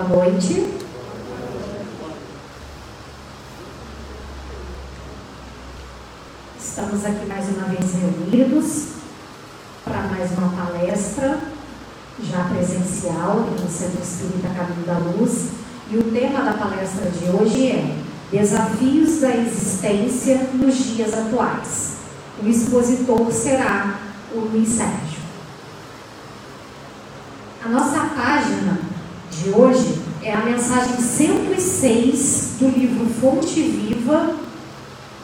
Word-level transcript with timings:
Boa 0.00 0.24
noite. 0.24 0.66
Estamos 6.58 7.04
aqui 7.04 7.26
mais 7.26 7.48
uma 7.50 7.64
vez 7.64 7.92
reunidos 7.92 8.86
para 9.84 10.02
mais 10.04 10.30
uma 10.38 10.48
palestra, 10.52 11.38
já 12.22 12.44
presencial, 12.44 13.40
no 13.40 13.68
Centro 13.68 14.00
Espírita 14.02 14.48
Caminho 14.48 14.86
da 14.86 14.96
Luz. 14.98 15.50
E 15.90 15.98
o 15.98 16.04
tema 16.04 16.44
da 16.44 16.54
palestra 16.54 17.10
de 17.10 17.28
hoje 17.28 17.70
é 17.70 17.96
Desafios 18.32 19.20
da 19.20 19.36
Existência 19.36 20.48
nos 20.54 20.76
Dias 20.76 21.12
Atuais. 21.12 21.96
O 22.42 22.48
expositor 22.48 23.30
será 23.30 23.98
o 24.32 24.40
Luiz 24.40 24.70
Sérgio. 24.70 25.20
A 27.62 27.68
nossa 27.68 27.98
página 28.14 28.90
de 29.42 29.50
hoje 29.50 29.98
é 30.22 30.34
a 30.34 30.44
mensagem 30.44 31.00
106 31.00 32.56
do 32.58 32.68
livro 32.68 33.06
Fonte 33.06 33.62
Viva 33.62 34.34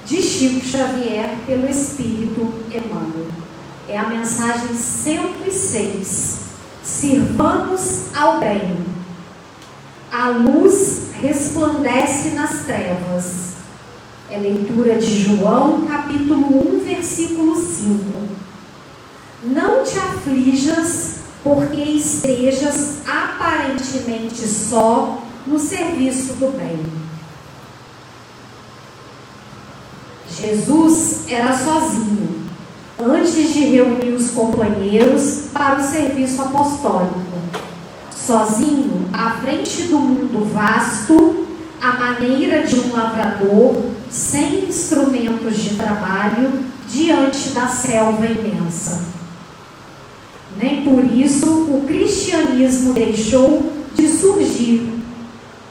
de 0.07 0.23
Chico 0.23 0.65
Xavier 0.65 1.37
pelo 1.45 1.69
Espírito 1.69 2.51
Emmanuel. 2.71 3.29
É 3.87 3.99
a 3.99 4.09
mensagem 4.09 4.75
106. 4.75 6.39
Sirvamos 6.83 8.17
ao 8.17 8.41
bem. 8.41 8.79
A 10.11 10.29
luz 10.29 11.11
resplandece 11.21 12.31
nas 12.31 12.65
trevas. 12.65 13.57
É 14.31 14.39
leitura 14.39 14.97
de 14.97 15.25
João, 15.25 15.83
capítulo 15.83 16.77
1, 16.77 16.85
versículo 16.87 17.55
5. 17.55 18.29
Não 19.45 19.85
te 19.85 19.99
aflijas 19.99 21.26
porque 21.47 21.81
estejas 21.81 23.03
aparentemente 23.07 24.45
só 24.49 25.23
no 25.47 25.61
serviço 25.61 26.33
do 26.35 26.59
bem. 26.59 26.85
Jesus 30.29 31.23
era 31.29 31.57
sozinho 31.57 32.47
antes 32.99 33.55
de 33.55 33.61
reunir 33.61 34.13
os 34.13 34.31
companheiros 34.33 35.45
para 35.53 35.79
o 35.79 35.85
serviço 35.87 36.43
apostólico. 36.43 37.21
Sozinho, 38.11 39.09
à 39.13 39.31
frente 39.41 39.85
do 39.85 40.01
mundo 40.01 40.53
vasto, 40.53 41.47
à 41.81 41.93
maneira 41.93 42.67
de 42.67 42.75
um 42.81 42.93
lavrador, 42.93 43.85
sem 44.11 44.65
instrumentos 44.65 45.57
de 45.59 45.77
trabalho, 45.77 46.65
diante 46.89 47.51
da 47.51 47.69
selva 47.69 48.27
imensa. 48.27 49.16
Nem 50.59 50.83
por 50.83 51.05
isso 51.05 51.47
o 51.47 51.85
cristianismo 51.87 52.95
deixou 52.95 53.73
de 53.95 54.09
surgir, 54.09 54.91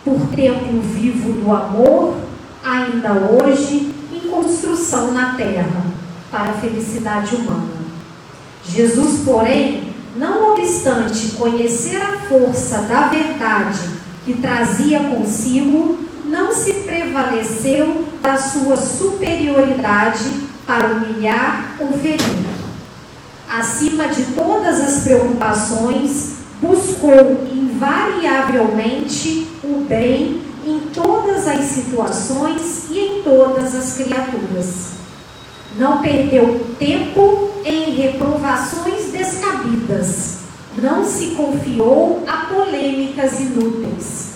por 0.04 0.20
tempo 0.36 0.80
vivo 0.80 1.34
do 1.34 1.52
amor, 1.52 2.16
ainda 2.64 3.14
hoje 3.14 3.92
em 4.14 4.20
construção 4.30 5.12
na 5.12 5.34
terra, 5.36 5.86
para 6.30 6.52
a 6.52 6.54
felicidade 6.54 7.36
humana. 7.36 7.74
Jesus, 8.68 9.22
porém, 9.26 9.94
não 10.16 10.54
obstante 10.54 11.36
conhecer 11.36 12.02
a 12.02 12.20
força 12.28 12.80
da 12.84 13.08
verdade 13.08 13.80
que 14.24 14.34
trazia 14.36 15.00
consigo, 15.00 15.98
não 16.26 16.52
se 16.52 16.74
prevaleceu 16.74 18.06
da 18.22 18.38
sua 18.38 18.78
superioridade 18.78 20.26
para 20.66 20.88
humilhar 20.88 21.76
ou 21.80 21.94
ferir 21.94 22.55
acima 23.50 24.08
de 24.08 24.24
todas 24.34 24.80
as 24.82 25.04
preocupações, 25.04 26.36
buscou 26.62 27.46
invariavelmente 27.52 29.48
o 29.64 29.86
bem 29.88 30.42
em 30.66 30.80
todas 30.94 31.48
as 31.48 31.66
situações 31.66 32.86
e 32.90 33.00
em 33.00 33.22
todas 33.22 33.76
as 33.76 33.94
criaturas. 33.94 34.96
Não 35.78 36.02
perdeu 36.02 36.66
tempo 36.80 37.52
em 37.64 37.92
reprovações 37.92 39.12
descabidas. 39.12 40.38
Não 40.82 41.06
se 41.06 41.28
confiou 41.32 42.24
a 42.28 42.46
polêmicas 42.48 43.40
inúteis. 43.40 44.36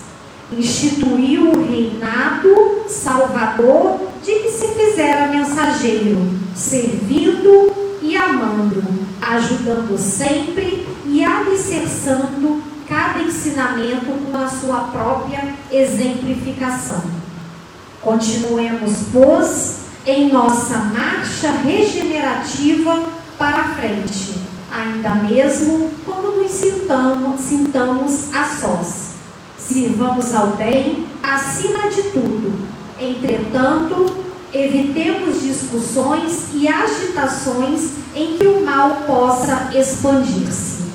Instituiu 0.52 1.50
o 1.52 1.68
reinado 1.68 2.84
salvador 2.88 4.00
de 4.22 4.32
que 4.32 4.50
se 4.50 4.68
fizera 4.68 5.28
mensageiro, 5.28 6.18
servindo 6.54 7.89
e 8.02 8.16
amando, 8.16 8.82
ajudando 9.20 9.98
sempre 9.98 10.86
e 11.06 11.24
alicerçando 11.24 12.62
cada 12.88 13.22
ensinamento 13.22 14.06
com 14.06 14.36
a 14.36 14.48
sua 14.48 14.80
própria 14.92 15.54
exemplificação. 15.70 17.02
Continuemos, 18.02 18.92
pois, 19.12 19.80
em 20.06 20.32
nossa 20.32 20.78
marcha 20.78 21.50
regenerativa 21.50 23.04
para 23.38 23.64
frente, 23.74 24.34
ainda 24.72 25.14
mesmo 25.16 25.90
quando 26.04 26.42
nos 26.42 26.50
sintamos, 26.50 27.40
sintamos 27.40 28.34
a 28.34 28.44
sós. 28.44 29.10
Sirvamos 29.58 30.34
ao 30.34 30.48
bem 30.56 31.06
acima 31.22 31.88
de 31.90 32.02
tudo. 32.04 32.68
Entretanto, 32.98 34.29
Evitemos 34.52 35.42
discussões 35.42 36.48
e 36.52 36.66
agitações 36.66 37.92
em 38.16 38.36
que 38.36 38.46
o 38.48 38.64
mal 38.64 39.02
possa 39.06 39.70
expandir-se. 39.72 40.90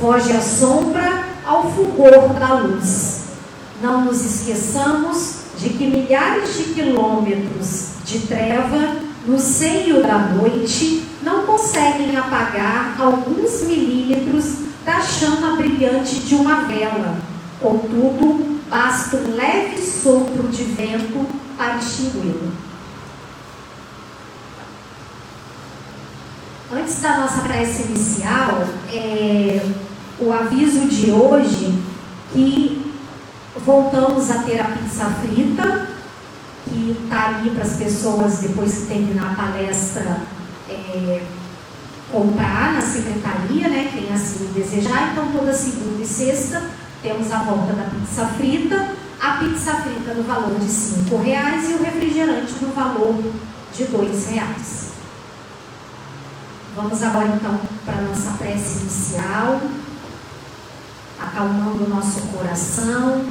Foge 0.00 0.32
a 0.32 0.40
sombra 0.40 1.24
ao 1.46 1.70
fulgor 1.70 2.28
da 2.40 2.54
luz. 2.54 3.26
Não 3.80 4.04
nos 4.04 4.24
esqueçamos 4.24 5.42
de 5.58 5.68
que 5.70 5.86
milhares 5.86 6.56
de 6.56 6.74
quilômetros 6.74 7.90
de 8.04 8.18
treva 8.20 8.96
no 9.26 9.38
seio 9.38 10.02
da 10.02 10.18
noite 10.18 11.04
não 11.22 11.46
conseguem 11.46 12.16
apagar 12.16 12.96
alguns 13.00 13.62
milímetros 13.62 14.56
da 14.84 15.00
chama 15.00 15.54
brilhante 15.56 16.16
de 16.16 16.34
uma 16.34 16.62
vela. 16.62 17.16
Contudo, 17.60 18.60
basta 18.68 19.18
um 19.18 19.36
leve 19.36 19.80
sopro 19.80 20.48
de 20.48 20.64
vento 20.64 21.28
para 21.56 21.76
extingui-lo. 21.76 22.71
Antes 26.74 27.02
da 27.02 27.18
nossa 27.18 27.42
prece 27.42 27.82
inicial, 27.82 28.66
é, 28.90 29.60
o 30.18 30.32
aviso 30.32 30.88
de 30.88 31.10
hoje 31.10 31.78
que 32.32 32.94
voltamos 33.62 34.30
a 34.30 34.38
ter 34.38 34.58
a 34.58 34.64
pizza 34.64 35.04
frita, 35.20 35.88
que 36.64 36.96
está 37.04 37.26
ali 37.26 37.50
para 37.50 37.64
as 37.64 37.76
pessoas, 37.76 38.38
depois 38.38 38.72
que 38.72 38.86
terminar 38.86 39.32
a 39.32 39.34
palestra, 39.34 40.16
é, 40.70 41.22
comprar 42.10 42.72
na 42.72 42.80
secretaria, 42.80 43.68
né, 43.68 43.90
quem 43.92 44.10
assim 44.10 44.50
desejar. 44.54 45.12
Então, 45.12 45.30
toda 45.30 45.52
segunda 45.52 46.02
e 46.02 46.06
sexta 46.06 46.70
temos 47.02 47.30
a 47.30 47.42
volta 47.42 47.74
da 47.74 47.82
pizza 47.82 48.24
frita, 48.28 48.92
a 49.20 49.32
pizza 49.32 49.74
frita 49.74 50.14
no 50.14 50.22
valor 50.22 50.58
de 50.58 50.64
R$ 50.64 51.22
reais 51.22 51.68
e 51.68 51.74
o 51.74 51.82
refrigerante 51.82 52.54
no 52.62 52.72
valor 52.72 53.22
de 53.76 53.82
R$ 53.82 53.90
reais. 54.30 54.81
Vamos 56.74 57.02
agora 57.02 57.28
então 57.28 57.60
para 57.84 57.98
a 57.98 58.00
nossa 58.00 58.30
prece 58.38 58.80
inicial, 58.80 59.60
acalmando 61.20 61.84
o 61.84 61.88
nosso 61.88 62.22
coração, 62.28 63.26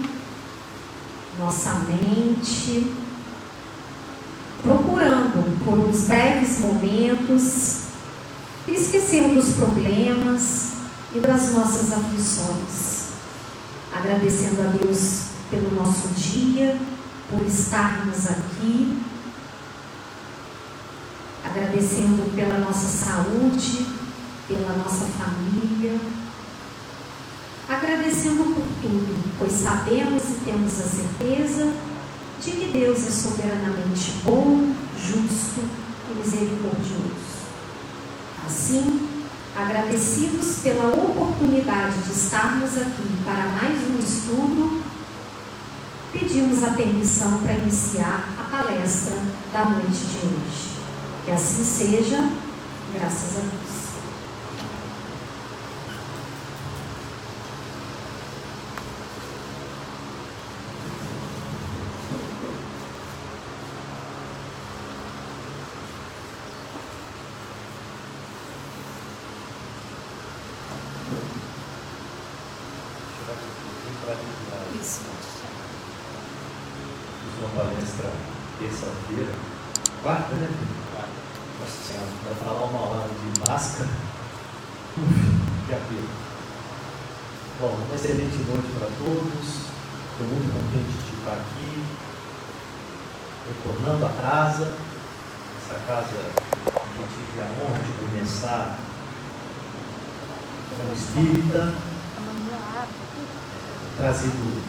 nossa 1.40 1.74
mente, 1.88 2.94
procurando 4.62 5.66
por 5.66 5.80
uns 5.80 6.02
breves 6.04 6.60
momentos 6.60 7.86
esquecer 8.68 9.34
dos 9.34 9.56
problemas 9.56 10.74
e 11.16 11.20
das 11.20 11.52
nossas 11.54 11.92
aflições, 11.94 13.08
agradecendo 13.92 14.62
a 14.62 14.66
Deus 14.66 15.22
pelo 15.50 15.72
nosso 15.74 16.10
dia, 16.10 16.78
por 17.28 17.44
estarmos 17.48 18.28
aqui 18.28 19.02
agradecendo 21.52 22.34
pela 22.34 22.60
nossa 22.60 22.88
saúde, 22.88 23.86
pela 24.48 24.74
nossa 24.78 25.06
família, 25.06 26.00
agradecendo 27.68 28.56
por 28.56 28.64
tudo, 28.82 29.34
pois 29.38 29.52
sabemos 29.52 30.24
e 30.24 30.46
temos 30.46 30.72
a 30.80 30.84
certeza 30.84 31.74
de 32.42 32.52
que 32.52 32.72
Deus 32.72 33.06
é 33.06 33.12
soberanamente 33.12 34.14
bom, 34.24 34.74
justo 34.98 35.62
e 36.10 36.18
misericordioso. 36.18 37.42
Assim, 38.46 39.10
agradecidos 39.56 40.60
pela 40.64 40.88
oportunidade 40.88 42.02
de 42.04 42.12
estarmos 42.12 42.78
aqui 42.78 43.24
para 43.26 43.46
mais 43.50 43.78
um 43.90 44.00
estudo, 44.00 44.82
pedimos 46.14 46.64
a 46.64 46.72
permissão 46.72 47.40
para 47.40 47.54
iniciar 47.54 48.30
a 48.40 48.44
palestra 48.50 49.18
da 49.54 49.66
noite 49.66 49.98
de 49.98 50.18
hoje. 50.26 50.71
Que 51.24 51.32
assim 51.32 51.64
seja, 51.64 52.18
graças 52.94 53.38
a 53.38 53.42
Deus. 53.42 53.82
uma 77.42 77.50
palestra 77.50 78.12
terça-feira, 78.60 79.34
quarta, 80.04 80.36
né? 80.36 80.48
Aqui, 91.62 91.84
retornando 93.48 94.06
a 94.06 94.10
casa, 94.10 94.74
essa 95.62 95.80
casa 95.88 96.08
que 96.08 97.00
eu 97.00 97.08
tive 97.08 97.42
a 97.42 97.46
honra 97.64 97.80
de 97.80 97.92
começar 97.94 98.80
como 100.78 100.94
espírita, 100.94 101.74
trazido 103.98 104.64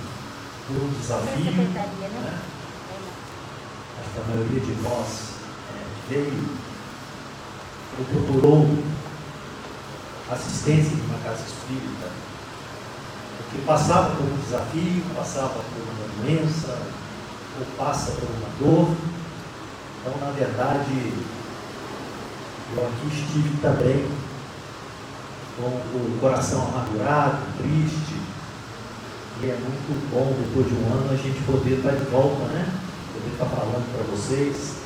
por 0.67 0.77
um 0.77 0.89
desafio. 0.91 1.53
Né? 1.53 2.39
Acho 4.01 4.11
que 4.11 4.21
a 4.21 4.35
maioria 4.35 4.61
de 4.61 4.83
nós 4.83 5.09
é, 5.71 6.11
veio 6.11 6.63
ou 7.99 8.05
procurou 8.05 8.85
assistência 10.31 10.97
de 10.97 11.03
uma 11.03 11.19
casa 11.19 11.43
espírita, 11.47 12.11
porque 13.53 13.67
passava 13.67 14.17
por 14.17 14.25
um 14.25 14.37
desafio, 14.39 15.03
passava 15.15 15.49
por 15.51 15.83
uma 15.83 16.25
doença, 16.25 16.79
ou 17.61 17.67
passa 17.77 18.13
por 18.13 18.29
uma 18.31 18.49
dor. 18.59 18.97
Então, 20.01 20.27
na 20.27 20.33
verdade, 20.33 21.13
eu 22.75 22.87
aqui 22.87 23.09
estive 23.09 23.59
também 23.61 24.09
com 25.59 25.67
o 25.67 26.19
coração 26.19 26.63
amargurado, 26.69 27.43
triste, 27.59 28.17
e 29.43 29.47
é 29.47 29.55
muito 29.55 30.11
bom, 30.11 30.35
depois 30.41 30.67
de 30.67 30.75
um 30.75 30.87
ano, 30.91 31.13
a 31.13 31.17
gente 31.17 31.43
poder 31.43 31.77
estar 31.77 31.93
de 31.93 32.05
volta, 32.11 32.45
né? 32.45 32.73
Poder 33.13 33.33
estar 33.33 33.47
falando 33.47 33.95
para 33.95 34.17
vocês. 34.17 34.77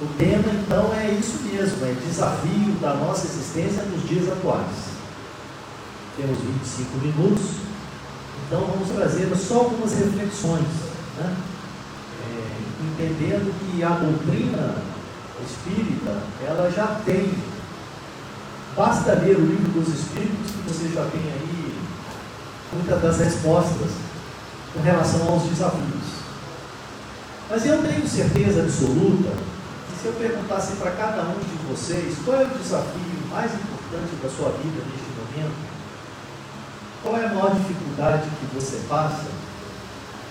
O 0.00 0.06
tema, 0.16 0.50
então, 0.50 0.94
é 0.94 1.10
isso 1.10 1.42
mesmo, 1.42 1.84
é 1.84 1.92
desafio 1.92 2.72
da 2.80 2.94
nossa 2.94 3.26
existência 3.26 3.82
nos 3.82 4.08
dias 4.08 4.32
atuais. 4.32 4.91
Temos 6.16 6.38
25 6.38 6.98
minutos, 6.98 7.42
então 8.46 8.60
vamos 8.66 8.88
trazer 8.90 9.34
só 9.34 9.60
algumas 9.60 9.92
reflexões, 9.92 10.66
né? 11.18 11.36
É, 12.20 13.02
entendendo 13.02 13.52
que 13.58 13.82
a 13.82 13.90
doutrina 13.90 14.92
espírita, 15.42 16.22
ela 16.46 16.70
já 16.70 17.00
tem, 17.04 17.32
basta 18.76 19.12
ler 19.14 19.36
o 19.36 19.46
livro 19.46 19.80
dos 19.80 19.88
Espíritos, 19.88 20.50
que 20.52 20.68
você 20.68 20.88
já 20.94 21.04
tem 21.06 21.20
aí 21.20 21.74
muitas 22.72 23.02
das 23.02 23.18
respostas 23.18 23.90
com 24.72 24.80
relação 24.80 25.28
aos 25.28 25.42
desafios. 25.44 26.22
Mas 27.50 27.66
eu 27.66 27.82
tenho 27.82 28.08
certeza 28.08 28.62
absoluta 28.62 29.30
que 29.30 30.00
se 30.00 30.06
eu 30.06 30.12
perguntasse 30.14 30.76
para 30.76 30.92
cada 30.92 31.22
um 31.22 31.38
de 31.38 31.68
vocês 31.68 32.16
qual 32.24 32.40
é 32.40 32.44
o 32.44 32.58
desafio 32.58 33.26
mais 33.30 33.52
importante 33.52 34.14
da 34.22 34.28
sua 34.30 34.50
vida 34.50 34.82
neste 34.88 35.10
momento, 35.18 35.71
qual 37.02 37.16
é 37.16 37.26
a 37.26 37.34
maior 37.34 37.54
dificuldade 37.54 38.28
que 38.38 38.54
você 38.54 38.80
passa, 38.88 39.26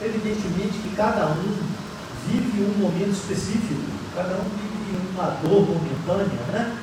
evidentemente 0.02 0.80
que 0.80 0.96
cada 0.96 1.28
um 1.28 1.58
vive 2.28 2.64
um 2.64 2.80
momento 2.80 3.12
específico, 3.12 3.82
cada 4.16 4.36
um 4.36 4.44
vive 4.44 4.98
uma 5.14 5.38
dor 5.42 5.68
momentânea, 5.68 6.42
né? 6.52 6.78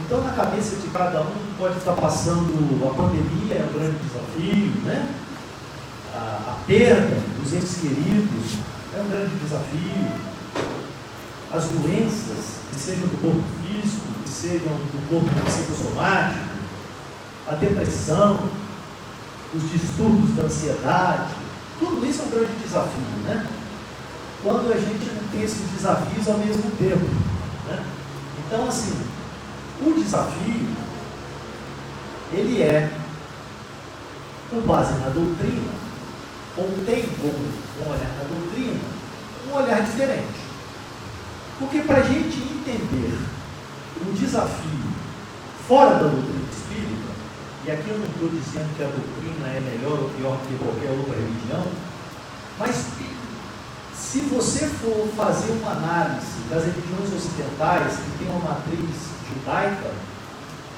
Então, 0.00 0.22
na 0.22 0.32
cabeça 0.32 0.76
de 0.76 0.88
cada 0.88 1.20
um, 1.20 1.54
pode 1.58 1.78
estar 1.78 1.92
passando 1.92 2.52
a 2.86 2.94
pandemia, 2.94 3.56
é 3.56 3.68
um 3.68 3.78
grande 3.78 3.98
desafio, 3.98 4.82
né? 4.84 5.08
A, 6.14 6.18
a 6.18 6.56
perda 6.66 7.20
dos 7.38 7.52
entes 7.52 7.76
queridos 7.78 8.58
é 8.96 9.00
um 9.00 9.08
grande 9.08 9.34
desafio. 9.36 10.32
As 11.52 11.64
doenças, 11.64 12.60
que 12.70 12.80
sejam 12.80 13.08
do 13.08 13.20
corpo 13.20 13.42
físico, 13.62 14.06
que 14.24 14.30
sejam 14.30 14.72
do 14.72 15.08
corpo 15.08 15.28
psicossomático, 15.44 16.51
a 17.48 17.54
depressão, 17.54 18.48
os 19.54 19.70
distúrbios 19.70 20.36
da 20.36 20.44
ansiedade, 20.44 21.34
tudo 21.78 22.06
isso 22.06 22.22
é 22.22 22.24
um 22.24 22.30
grande 22.30 22.52
desafio, 22.62 23.00
né? 23.24 23.46
Quando 24.42 24.72
a 24.72 24.76
gente 24.76 25.10
não 25.14 25.28
tem 25.30 25.42
esses 25.42 25.70
desafios 25.70 26.28
ao 26.28 26.38
mesmo 26.38 26.70
tempo. 26.72 27.04
Né? 27.68 27.84
Então, 28.46 28.68
assim, 28.68 28.96
o 29.80 29.92
desafio, 29.94 30.68
ele 32.32 32.62
é, 32.62 32.90
com 34.50 34.60
base 34.60 34.94
na 34.94 35.10
doutrina, 35.10 35.72
ou 36.56 36.68
tem 36.84 37.06
como 37.20 37.32
um 37.32 37.90
olhar 37.90 38.10
na 38.18 38.24
doutrina, 38.24 38.80
um 39.48 39.56
olhar 39.56 39.82
diferente. 39.82 40.42
Porque 41.58 41.80
para 41.80 41.98
a 41.98 42.02
gente 42.02 42.38
entender 42.38 43.18
o 44.00 44.12
desafio 44.12 44.92
fora 45.68 45.94
da 45.94 46.08
doutrina 46.08 46.31
e 47.64 47.70
aqui 47.70 47.88
eu 47.88 47.98
não 47.98 48.06
estou 48.06 48.28
dizendo 48.28 48.76
que 48.76 48.82
a 48.82 48.88
doutrina 48.88 49.46
é 49.46 49.60
melhor 49.60 49.98
ou 50.02 50.10
pior 50.10 50.36
que 50.46 50.58
qualquer 50.58 50.90
outra 50.90 51.14
religião, 51.14 51.64
mas 52.58 52.74
se 53.94 54.20
você 54.28 54.66
for 54.66 55.08
fazer 55.16 55.52
uma 55.52 55.70
análise 55.70 56.42
das 56.50 56.64
religiões 56.64 57.14
ocidentais, 57.14 57.96
que 57.96 58.18
tem 58.18 58.28
uma 58.28 58.50
matriz 58.50 58.90
judaica, 59.28 59.90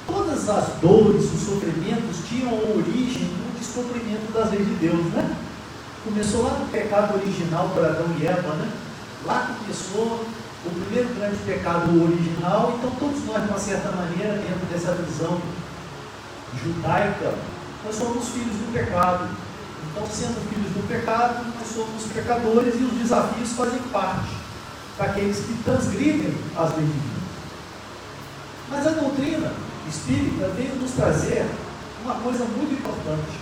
todas 0.07 0.47
as 0.47 0.79
dores, 0.79 1.25
os 1.33 1.41
sofrimentos 1.41 2.17
tinham 2.29 2.53
origem 2.53 3.23
no 3.23 3.59
descobrimento 3.59 4.31
das 4.31 4.51
leis 4.51 4.65
de 4.65 4.75
Deus, 4.75 5.05
né? 5.07 5.35
Começou 6.03 6.43
lá 6.43 6.59
no 6.59 6.67
pecado 6.67 7.15
original 7.15 7.69
por 7.73 7.83
Adão 7.83 8.05
e 8.19 8.27
Eva, 8.27 8.53
né? 8.55 8.71
Lá 9.25 9.57
começou 9.59 10.23
o 10.65 10.69
primeiro 10.69 11.13
grande 11.15 11.37
pecado 11.45 11.89
original, 12.03 12.75
então 12.77 12.91
todos 12.91 13.25
nós, 13.25 13.43
de 13.43 13.49
uma 13.49 13.59
certa 13.59 13.91
maneira, 13.91 14.37
dentro 14.37 14.65
dessa 14.71 14.93
visão 14.93 15.41
judaica, 16.63 17.33
nós 17.83 17.95
somos 17.95 18.29
filhos 18.29 18.55
do 18.55 18.73
pecado. 18.73 19.29
Então, 19.91 20.07
sendo 20.07 20.49
filhos 20.49 20.71
do 20.73 20.87
pecado, 20.87 21.45
nós 21.57 21.67
somos 21.67 22.03
pecadores 22.11 22.75
e 22.75 22.83
os 22.83 22.93
desafios 22.93 23.51
fazem 23.53 23.79
parte 23.91 24.29
para 24.97 25.07
aqueles 25.07 25.37
que 25.37 25.53
transgridem 25.63 26.33
as 26.57 26.75
leis 26.75 26.87
divinas. 26.87 27.25
Mas 28.69 28.87
a 28.87 28.91
doutrina 28.91 29.53
espírita 29.87 30.47
veio 30.49 30.75
nos 30.75 30.91
trazer 30.91 31.45
uma 32.03 32.15
coisa 32.15 32.45
muito 32.45 32.73
importante. 32.73 33.39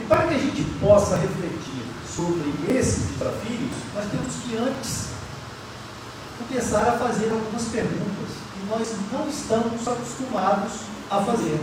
E 0.00 0.04
para 0.04 0.26
que 0.28 0.34
a 0.34 0.38
gente 0.38 0.62
possa 0.80 1.16
refletir 1.16 1.84
sobre 2.08 2.52
esses 2.68 3.10
desafios, 3.10 3.70
nós 3.94 4.06
temos 4.10 4.34
que 4.42 4.56
antes 4.56 5.10
começar 6.48 6.88
a 6.88 6.98
fazer 6.98 7.30
algumas 7.30 7.64
perguntas 7.64 8.28
que 8.54 8.66
nós 8.68 8.88
não 9.12 9.28
estamos 9.28 9.86
acostumados 9.86 10.72
a 11.10 11.20
fazer. 11.22 11.60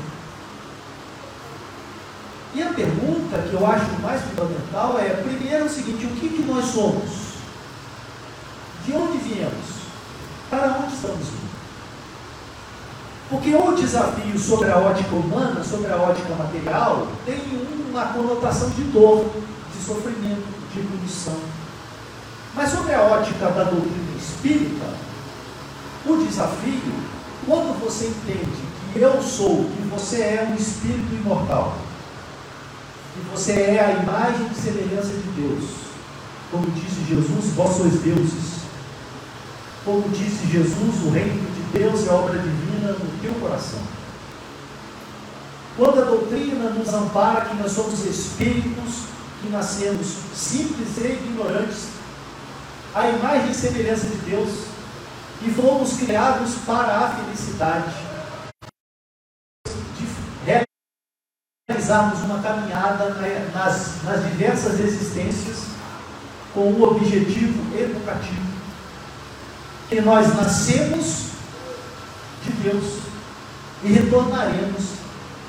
E 2.58 2.64
a 2.64 2.74
pergunta 2.74 3.38
que 3.38 3.54
eu 3.54 3.68
acho 3.68 4.02
mais 4.02 4.20
fundamental 4.24 4.98
é, 4.98 5.10
primeiro, 5.22 5.66
o 5.66 5.70
seguinte: 5.70 6.08
o 6.08 6.10
que, 6.10 6.28
que 6.28 6.42
nós 6.42 6.66
somos? 6.66 7.38
De 8.84 8.94
onde 8.94 9.20
viemos? 9.20 9.78
Para 10.50 10.80
onde 10.80 10.96
estamos 10.96 11.28
indo? 11.28 11.48
Porque 13.30 13.54
o 13.54 13.76
desafio 13.76 14.40
sobre 14.40 14.72
a 14.72 14.78
ótica 14.78 15.16
humana, 15.16 15.64
sobre 15.64 15.92
a 15.92 15.98
ótica 15.98 16.34
material, 16.34 17.10
tem 17.28 17.40
uma 17.92 18.06
conotação 18.06 18.72
de 18.72 18.86
dor, 18.86 19.30
de 19.72 19.86
sofrimento, 19.86 20.48
de 20.74 20.82
punição. 20.82 21.38
Mas 22.56 22.72
sobre 22.72 22.96
a 22.96 23.04
ótica 23.04 23.52
da 23.52 23.66
doutrina 23.66 24.18
espírita, 24.18 24.96
o 26.08 26.26
desafio, 26.26 26.94
quando 27.46 27.80
você 27.80 28.08
entende 28.08 28.64
que 28.94 29.00
eu 29.00 29.22
sou, 29.22 29.66
que 29.66 29.88
você 29.92 30.22
é 30.22 30.48
um 30.50 30.56
espírito 30.56 31.14
imortal, 31.14 31.87
que 33.18 33.30
você 33.32 33.54
é 33.54 33.84
a 33.84 34.04
imagem 34.04 34.48
e 34.52 34.56
semelhança 34.56 35.10
de 35.10 35.42
Deus, 35.42 35.64
como 36.52 36.70
disse 36.72 37.04
Jesus, 37.08 37.54
vós 37.56 37.76
sois 37.76 38.00
deuses. 38.02 38.58
Como 39.84 40.08
disse 40.10 40.48
Jesus, 40.48 41.04
o 41.06 41.10
reino 41.10 41.50
de 41.52 41.80
Deus 41.80 42.08
é 42.08 42.12
obra 42.12 42.38
divina 42.40 42.92
no 42.92 43.22
teu 43.22 43.34
coração. 43.36 43.80
Quando 45.76 46.02
a 46.02 46.06
doutrina 46.06 46.70
nos 46.72 46.94
ampara 46.94 47.46
que 47.46 47.56
nós 47.56 47.72
somos 47.72 48.06
espíritos, 48.06 49.06
que 49.42 49.50
nascemos 49.50 50.08
simples 50.34 50.98
e 50.98 51.14
ignorantes, 51.14 51.88
a 52.94 53.10
imagem 53.10 53.52
e 53.52 53.56
semelhança 53.56 54.08
de 54.08 54.18
Deus, 54.30 54.50
e 55.42 55.52
fomos 55.52 55.98
criados 55.98 56.56
para 56.66 56.98
a 56.98 57.16
felicidade, 57.16 57.94
de 59.66 60.08
realizarmos 61.70 62.22
uma 62.22 62.40
caminhada 62.42 63.10
nas, 63.54 64.02
nas 64.04 64.24
diversas 64.24 64.80
existências 64.80 65.66
com 66.54 66.72
um 66.72 66.82
objetivo 66.82 67.78
educativo. 67.78 68.48
Que 69.90 70.00
nós 70.00 70.34
nascemos 70.34 71.32
de 72.42 72.52
Deus 72.64 73.00
e 73.84 73.92
retornaremos 73.92 74.94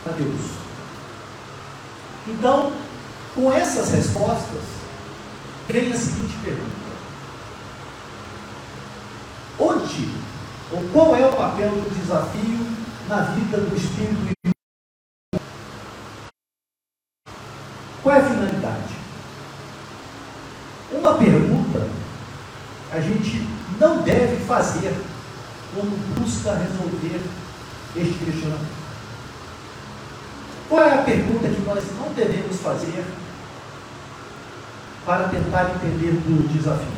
a 0.06 0.10
Deus. 0.10 0.40
Então, 2.26 2.72
com 3.37 3.52
essas 3.52 3.92
respostas, 3.92 4.62
vem 5.68 5.92
a 5.92 5.96
seguinte 5.96 6.37
pergunta: 6.42 6.88
Onde, 9.56 10.10
ou 10.72 10.82
qual 10.92 11.16
é 11.16 11.25
o 11.26 11.37
papel 11.37 11.70
do 11.70 12.00
desafio 12.00 12.66
na 13.08 13.20
vida 13.20 13.58
do 13.58 13.76
espírito? 13.76 14.38
Qual 18.08 18.16
é 18.16 18.22
a 18.22 18.24
finalidade? 18.24 18.94
Uma 20.90 21.12
pergunta 21.18 21.86
a 22.90 23.00
gente 23.00 23.46
não 23.78 24.00
deve 24.00 24.46
fazer 24.46 24.96
quando 25.74 26.18
busca 26.18 26.54
resolver 26.54 27.20
este 27.94 28.24
questionamento. 28.24 28.78
Qual 30.70 30.82
é 30.82 30.94
a 30.94 31.02
pergunta 31.02 31.48
que 31.48 31.60
nós 31.66 31.84
não 31.98 32.14
devemos 32.14 32.56
fazer 32.62 33.04
para 35.04 35.28
tentar 35.28 35.74
entender 35.74 36.18
os 36.30 36.50
desafios? 36.50 36.88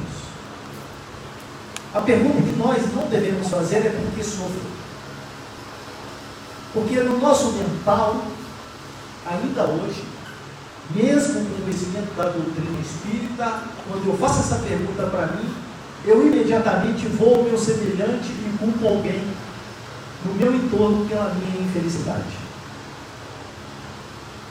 A 1.92 2.02
pergunta 2.02 2.40
que 2.40 2.56
nós 2.56 2.94
não 2.94 3.08
devemos 3.08 3.48
fazer 3.48 3.78
é 3.78 3.90
por 3.90 4.14
que 4.14 4.22
sofro. 4.22 4.70
Porque 6.72 7.00
no 7.00 7.18
nosso 7.18 7.50
mental, 7.50 8.26
ainda 9.28 9.64
hoje, 9.64 10.04
mesmo 10.94 11.35
com 11.35 11.40
o 11.40 11.62
conhecimento 11.62 12.14
da 12.16 12.25
doutrina 12.25 12.80
espírita, 12.80 13.62
quando 13.88 14.06
eu 14.06 14.16
faço 14.18 14.40
essa 14.40 14.56
pergunta 14.56 15.04
para 15.04 15.26
mim, 15.28 15.54
eu 16.04 16.26
imediatamente 16.26 17.06
vou 17.09 17.37
ao 17.37 17.42
meu 17.44 17.59
semelhante 17.59 18.28
e 18.28 18.56
culpo 18.59 18.88
alguém 18.88 19.23
no 20.25 20.35
meu 20.35 20.54
entorno 20.54 21.06
pela 21.06 21.35
minha 21.35 21.62
infelicidade 21.62 22.50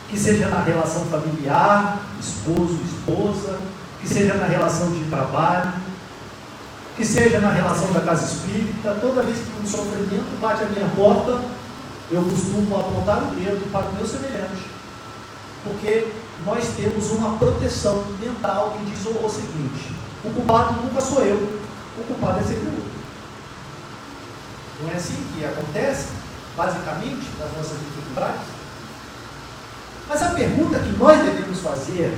que 0.10 0.18
seja 0.18 0.50
na 0.50 0.62
relação 0.64 1.06
familiar, 1.06 2.00
esposo, 2.20 2.80
esposa, 2.84 3.60
que 4.02 4.08
seja 4.08 4.34
na 4.34 4.48
relação 4.48 4.92
de 4.92 5.06
trabalho, 5.06 5.72
que 6.98 7.06
seja 7.06 7.40
na 7.40 7.52
relação 7.52 7.94
da 7.94 8.02
casa 8.02 8.26
espírita, 8.26 8.98
toda 9.00 9.22
vez 9.22 9.38
que 9.38 9.62
um 9.62 9.68
sofrimento 9.68 10.42
bate 10.42 10.64
a 10.64 10.68
minha 10.68 10.90
porta, 10.96 11.40
eu 12.12 12.24
costumo 12.24 12.76
apontar 12.76 13.20
o 13.20 13.36
dedo 13.36 13.72
para 13.72 13.86
o 13.86 13.94
meu 13.94 14.06
semelhante. 14.06 14.64
Porque 15.64 16.08
nós 16.46 16.68
temos 16.76 17.12
uma 17.12 17.38
proteção 17.38 18.04
mental 18.20 18.78
que 18.78 18.86
diz 18.92 19.06
o 19.06 19.30
seguinte: 19.30 19.94
o 20.24 20.30
culpado 20.32 20.82
nunca 20.82 21.02
sou 21.02 21.24
eu, 21.24 21.38
o 21.98 22.04
culpado 22.08 22.40
é 22.40 22.44
sempre 22.44 22.68
eu. 22.68 22.90
Não 24.82 24.92
é 24.92 24.96
assim 24.96 25.16
que 25.34 25.44
acontece, 25.44 26.08
basicamente, 26.56 27.28
nas 27.38 27.52
nossas 27.52 27.78
dificuldades? 27.80 28.42
Mas 30.08 30.24
a 30.24 30.30
pergunta 30.30 30.80
que 30.80 30.98
nós 30.98 31.20
devemos 31.20 31.60
fazer 31.60 32.18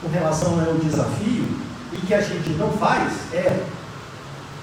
com 0.00 0.08
relação 0.08 0.58
ao 0.58 0.74
desafio 0.74 1.60
e 1.92 1.96
que 1.98 2.14
a 2.14 2.20
gente 2.20 2.50
não 2.50 2.72
faz 2.72 3.12
é 3.32 3.64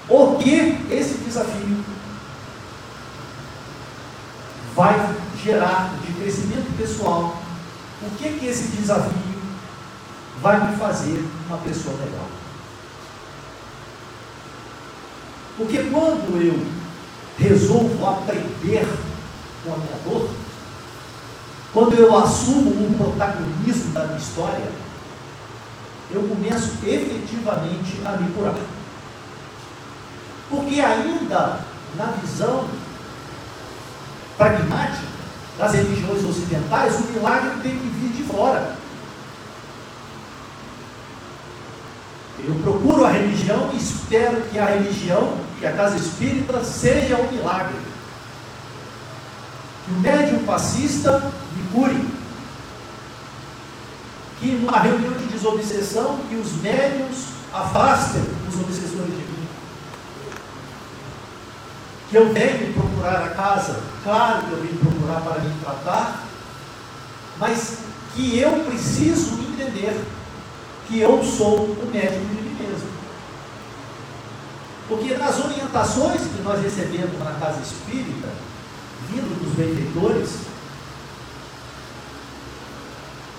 o 0.08 0.36
que 0.36 0.86
esse 0.90 1.14
desafio 1.18 1.84
vai 4.74 5.14
gerar 5.42 5.94
de 6.04 6.12
crescimento 6.14 6.76
pessoal? 6.76 7.39
O 8.02 8.10
que 8.16 8.38
que 8.38 8.46
esse 8.46 8.68
desafio 8.68 9.12
vai 10.40 10.70
me 10.70 10.76
fazer 10.76 11.22
uma 11.46 11.58
pessoa 11.58 11.94
melhor? 11.98 12.26
Porque 15.58 15.78
quando 15.90 16.40
eu 16.42 16.66
resolvo 17.38 18.06
aprender 18.06 18.88
com 19.62 19.74
a 19.74 19.76
minha 19.76 19.96
dor, 20.04 20.30
quando 21.74 21.94
eu 21.94 22.16
assumo 22.16 22.70
um 22.70 22.94
protagonismo 22.94 23.92
da 23.92 24.06
minha 24.06 24.18
história, 24.18 24.72
eu 26.10 26.22
começo 26.22 26.78
efetivamente 26.82 28.00
a 28.04 28.16
me 28.16 28.32
curar. 28.32 28.54
Porque 30.48 30.80
ainda 30.80 31.60
na 31.96 32.06
visão 32.22 32.66
pragmática 34.38 35.19
das 35.60 35.74
religiões 35.74 36.24
ocidentais, 36.24 36.94
o 36.94 37.12
milagre 37.12 37.50
tem 37.62 37.78
que 37.78 37.88
vir 37.88 38.12
de 38.16 38.22
fora. 38.24 38.76
Eu 42.42 42.54
procuro 42.54 43.04
a 43.04 43.10
religião 43.10 43.70
e 43.74 43.76
espero 43.76 44.40
que 44.50 44.58
a 44.58 44.64
religião, 44.64 45.36
que 45.58 45.66
a 45.66 45.72
casa 45.72 45.96
espírita, 45.96 46.64
seja 46.64 47.16
um 47.16 47.30
milagre. 47.30 47.76
Que 49.84 49.92
o 49.92 50.00
médium 50.00 50.40
fascista 50.46 51.30
me 51.54 51.62
cure. 51.74 52.08
Que 54.40 54.52
numa 54.52 54.78
reunião 54.78 55.12
de 55.12 55.26
desobsessão, 55.26 56.20
que 56.30 56.36
os 56.36 56.52
médios 56.62 57.26
afastem 57.52 58.22
os 58.48 58.58
obsessores 58.58 59.10
de 59.10 59.22
mim. 59.22 59.48
Que 62.08 62.16
eu 62.16 62.32
venho 62.32 62.72
procurar 62.72 63.24
a 63.24 63.28
casa, 63.28 63.78
claro 64.02 64.46
que 64.46 64.52
eu 64.52 64.62
venho 64.62 64.78
procurar 64.78 64.89
para 65.20 65.40
me 65.40 65.54
tratar, 65.60 66.24
mas 67.38 67.78
que 68.14 68.38
eu 68.38 68.64
preciso 68.64 69.34
entender 69.40 69.98
que 70.86 71.00
eu 71.00 71.24
sou 71.24 71.64
o 71.64 71.90
médico 71.92 72.26
de 72.26 72.42
mim 72.42 72.56
mesmo. 72.60 72.90
Porque 74.88 75.14
nas 75.16 75.38
orientações 75.38 76.20
que 76.20 76.42
nós 76.42 76.60
recebemos 76.60 77.18
na 77.18 77.32
casa 77.32 77.60
espírita, 77.62 78.28
vindo 79.08 79.42
dos 79.42 79.54
benfeitores, 79.54 80.50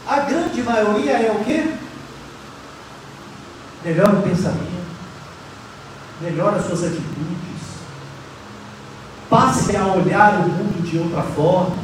a 0.07 0.19
grande 0.21 0.63
maioria 0.63 1.11
é 1.11 1.31
o 1.31 1.43
quê? 1.43 1.73
Melhora 3.83 4.19
o 4.19 4.21
pensamento, 4.21 4.85
melhora 6.21 6.57
as 6.57 6.65
suas 6.65 6.83
atitudes, 6.83 7.01
passe 9.29 9.75
a 9.75 9.87
olhar 9.87 10.39
o 10.39 10.49
mundo 10.49 10.70
de 10.91 10.99
outra 10.99 11.23
forma, 11.23 11.77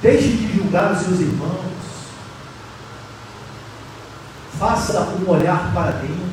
deixe 0.00 0.28
de 0.28 0.56
julgar 0.56 0.92
os 0.92 1.02
seus 1.02 1.20
irmãos, 1.20 1.62
faça 4.58 5.00
um 5.00 5.28
olhar 5.28 5.72
para 5.74 5.90
dentro, 5.92 6.32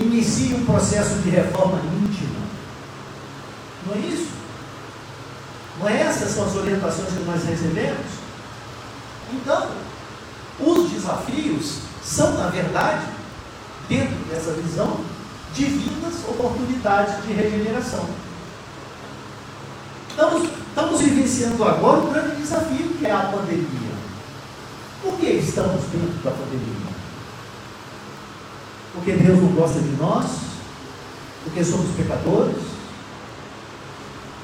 inicie 0.00 0.54
um 0.54 0.64
processo 0.64 1.16
de 1.16 1.28
reforma 1.28 1.78
íntima. 2.02 2.40
Não 3.86 3.94
é 3.94 3.98
isso? 3.98 4.28
Não 5.78 5.88
é 5.88 6.00
essas 6.00 6.30
são 6.30 6.46
as 6.46 6.56
orientações 6.56 7.08
que 7.08 7.24
nós 7.24 7.44
recebemos? 7.44 8.06
Então, 9.32 9.70
os 10.60 10.90
desafios 10.90 11.80
são, 12.02 12.38
na 12.38 12.48
verdade, 12.48 13.04
dentro 13.86 14.16
dessa 14.30 14.52
visão, 14.52 15.00
divinas 15.54 16.14
oportunidades 16.26 17.22
de 17.24 17.32
regeneração. 17.34 18.08
Estamos, 20.18 20.48
estamos 20.50 21.00
vivenciando 21.00 21.62
agora 21.62 22.00
um 22.00 22.12
grande 22.12 22.34
desafio 22.34 22.88
que 22.98 23.06
é 23.06 23.12
a 23.12 23.30
pandemia. 23.30 23.92
Por 25.00 25.16
que 25.16 25.26
estamos 25.26 25.80
dentro 25.92 26.18
da 26.24 26.32
pandemia? 26.32 26.92
Porque 28.94 29.12
Deus 29.12 29.40
não 29.40 29.52
gosta 29.52 29.78
de 29.78 29.90
nós? 29.90 30.26
Porque 31.44 31.64
somos 31.64 31.94
pecadores? 31.94 32.56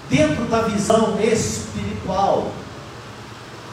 Dentro 0.09 0.45
da 0.45 0.62
visão 0.62 1.19
espiritual, 1.21 2.52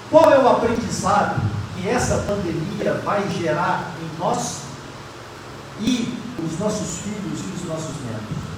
qual 0.09 0.33
é 0.33 0.39
o 0.39 0.49
aprendizado 0.49 1.39
que 1.75 1.87
essa 1.87 2.17
pandemia 2.23 2.95
vai 3.05 3.29
gerar 3.29 3.91
em 4.01 4.19
nós 4.19 4.61
e 5.79 6.11
os 6.43 6.57
nossos 6.57 7.01
filhos 7.03 7.39
e 7.41 7.61
os 7.61 7.69
nossos 7.69 7.95
netos? 8.07 8.50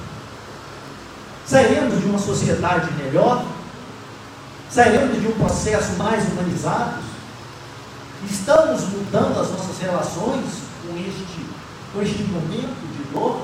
Sairemos 1.46 2.00
de 2.00 2.06
uma 2.06 2.20
sociedade 2.20 2.92
melhor? 2.94 3.46
Sairemos 4.70 5.22
de 5.22 5.28
um 5.28 5.34
processo 5.34 5.94
mais 5.94 6.24
humanizado? 6.32 7.04
Estamos 8.30 8.82
mudando 8.90 9.40
as 9.40 9.52
nossas 9.52 9.78
relações 9.80 10.46
com 10.82 10.98
este, 10.98 11.46
com 11.94 12.02
este 12.02 12.24
momento 12.24 12.98
de 12.98 13.12
dor? 13.12 13.42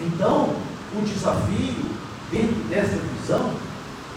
Então, 0.00 0.54
o 0.96 1.02
desafio 1.02 1.90
dentro 2.30 2.56
dessa 2.68 2.96
visão 2.96 3.52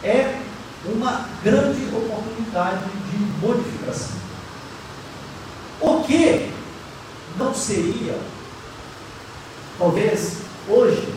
é 0.03 0.41
uma 0.85 1.27
grande 1.43 1.85
oportunidade 1.93 2.85
de 3.11 3.45
modificação. 3.45 4.15
O 5.79 6.03
que 6.03 6.51
não 7.37 7.53
seria, 7.53 8.17
talvez 9.81 10.37
hoje, 10.69 11.11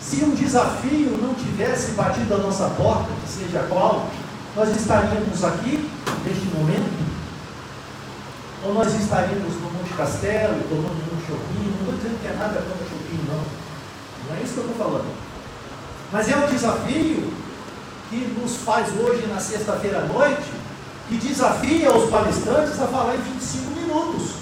se 0.00 0.24
um 0.24 0.34
desafio 0.34 1.16
não 1.22 1.34
tivesse 1.34 1.92
batido 1.92 2.34
a 2.34 2.38
nossa 2.38 2.68
porta, 2.70 3.08
que 3.22 3.30
seja 3.30 3.60
qual, 3.68 4.08
nós 4.56 4.74
estaríamos 4.74 5.44
aqui 5.44 5.88
neste 6.26 6.46
momento? 6.46 7.10
Ou 8.64 8.74
nós 8.74 8.92
estaríamos 8.92 9.54
no 9.54 9.70
Monte 9.70 9.94
Castelo, 9.96 10.60
tomando 10.68 11.14
um 11.14 11.20
chopinho? 11.20 11.70
Não 11.70 11.80
estou 11.80 11.94
dizendo 11.94 12.20
que 12.20 12.26
é 12.26 12.36
nada 12.36 12.60
contra 12.60 12.84
chopinho, 12.84 13.24
não. 13.28 14.28
Não 14.28 14.36
é 14.36 14.42
isso 14.42 14.54
que 14.54 14.58
eu 14.58 14.70
estou 14.70 14.84
falando. 14.84 15.14
Mas 16.12 16.28
é 16.28 16.36
um 16.36 16.46
desafio 16.48 17.32
que 18.10 18.36
nos 18.36 18.56
faz 18.56 18.88
hoje 18.98 19.28
na 19.28 19.38
sexta-feira 19.38 20.00
à 20.00 20.06
noite, 20.06 20.50
que 21.08 21.16
desafia 21.16 21.96
os 21.96 22.10
palestrantes 22.10 22.80
a 22.80 22.88
falar 22.88 23.14
em 23.14 23.20
25 23.20 23.70
minutos. 23.70 24.39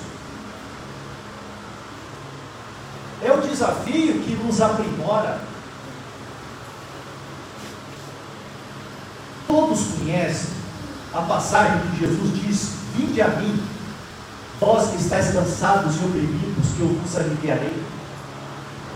É 3.28 3.32
o 3.32 3.42
desafio 3.42 4.20
que 4.20 4.40
nos 4.42 4.58
aprimora. 4.58 5.38
Todos 9.46 9.80
conhecem 9.98 10.48
a 11.12 11.20
passagem 11.20 11.90
que 11.90 12.06
Jesus 12.06 12.40
diz: 12.40 12.70
Vinde 12.96 13.20
a 13.20 13.28
mim, 13.28 13.62
vós 14.58 14.88
que 14.88 14.96
estáis 14.96 15.30
cansados 15.30 15.96
e 15.96 16.04
oprimidos, 16.06 16.72
que 16.74 16.80
eu 16.80 16.88
vos 16.88 17.16
aliviarei. 17.16 17.82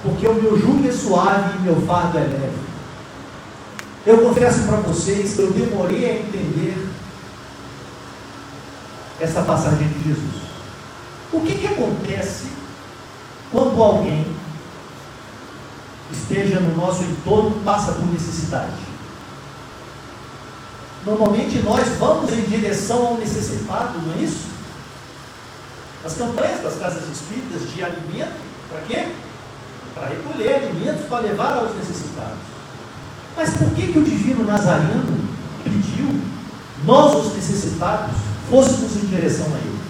Porque 0.03 0.27
o 0.27 0.35
meu 0.35 0.59
jugo 0.59 0.89
é 0.89 0.93
suave 0.93 1.59
e 1.59 1.61
meu 1.61 1.83
fardo 1.83 2.17
é 2.17 2.23
leve. 2.23 2.63
Eu 4.07 4.17
confesso 4.27 4.63
para 4.63 4.79
vocês 4.79 5.35
que 5.35 5.41
eu 5.41 5.53
demorei 5.53 6.09
a 6.09 6.15
entender 6.15 6.89
essa 9.21 9.43
passagem 9.43 9.89
de 9.89 10.09
Jesus. 10.09 10.43
O 11.31 11.41
que, 11.43 11.55
que 11.55 11.67
acontece 11.67 12.62
quando 13.53 13.81
alguém 13.83 14.27
esteja 16.11 16.59
no 16.59 16.75
nosso 16.77 17.05
entorno 17.05 17.63
passa 17.65 17.93
por 17.93 18.07
necessidade? 18.07 18.73
Normalmente 21.05 21.59
nós 21.59 21.87
vamos 21.99 22.33
em 22.33 22.43
direção 22.43 23.07
ao 23.07 23.17
necessitado, 23.19 24.01
não 24.01 24.15
é 24.15 24.25
isso? 24.25 24.47
As 26.05 26.15
campanhas 26.15 26.63
das 26.63 26.77
casas 26.77 27.09
espíritas 27.09 27.71
de 27.71 27.85
alimento, 27.85 28.41
para 28.69 28.81
quê? 28.83 29.09
Para 29.95 30.09
recolher 30.09 30.55
alimentos 30.55 31.07
para 31.07 31.21
levar 31.21 31.59
aos 31.59 31.77
necessitados. 31.77 32.39
Mas 33.37 33.51
por 33.51 33.71
que, 33.71 33.93
que 33.93 33.99
o 33.99 34.05
divino 34.05 34.45
Nazareno 34.45 35.29
pediu 35.63 36.21
nós, 36.85 37.27
os 37.27 37.35
necessitados, 37.35 38.17
fôssemos 38.49 38.97
em 38.97 39.07
direção 39.07 39.47
a 39.47 39.59
ele? 39.59 39.81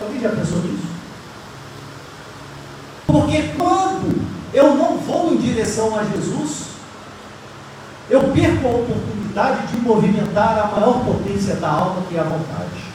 Alguém 0.00 0.20
já 0.20 0.28
pensou 0.30 0.58
nisso? 0.58 0.91
Porque 3.12 3.42
quando 3.58 4.22
eu 4.54 4.74
não 4.74 4.96
vou 4.96 5.34
em 5.34 5.36
direção 5.36 5.94
a 5.98 6.02
Jesus, 6.02 6.68
eu 8.08 8.20
perco 8.32 8.66
a 8.66 8.70
oportunidade 8.70 9.66
de 9.66 9.76
movimentar 9.82 10.58
a 10.58 10.66
maior 10.68 11.04
potência 11.04 11.56
da 11.56 11.68
alma, 11.68 12.04
que 12.08 12.16
é 12.16 12.20
a 12.20 12.24
vontade. 12.24 12.92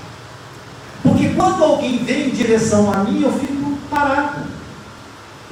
Porque 1.04 1.30
quando 1.30 1.64
alguém 1.64 2.00
vem 2.04 2.30
em 2.30 2.32
direção 2.32 2.92
a 2.92 3.04
mim, 3.04 3.22
eu 3.22 3.32
fico 3.32 3.78
parado. 3.92 4.42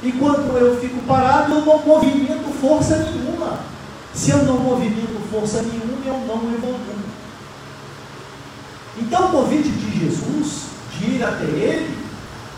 E 0.01 0.12
quando 0.13 0.58
eu 0.58 0.80
fico 0.82 0.99
parado, 1.04 1.54
eu 1.54 1.63
não 1.63 1.86
movimento 1.86 2.51
força 2.60 2.97
nenhuma. 2.97 3.60
Se 4.15 4.32
eu 4.32 4.45
não 4.45 4.58
movimento 4.58 5.21
força 5.32 5.62
nenhuma, 5.62 6.04
eu 6.08 6.25
não 6.28 6.51
evoluo. 6.51 6.80
Então, 8.97 9.28
o 9.28 9.32
convite 9.32 9.69
de 9.69 9.99
Jesus 9.99 10.63
de 10.97 11.06
ir 11.06 11.23
até 11.23 11.43
Ele 11.43 11.94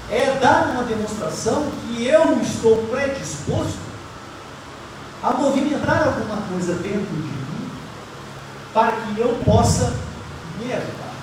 é 0.10 0.38
dar 0.42 0.72
uma 0.72 0.84
demonstração 0.84 1.70
que 1.82 2.08
eu 2.08 2.40
estou 2.42 2.78
predisposto 2.88 3.88
a 5.22 5.34
movimentar 5.34 6.08
alguma 6.08 6.42
coisa 6.50 6.74
dentro 6.76 7.06
de 7.06 7.22
mim 7.22 7.72
para 8.74 8.92
que 8.92 9.20
eu 9.20 9.40
possa 9.44 9.94
me 10.60 10.72
ajudar. 10.72 11.14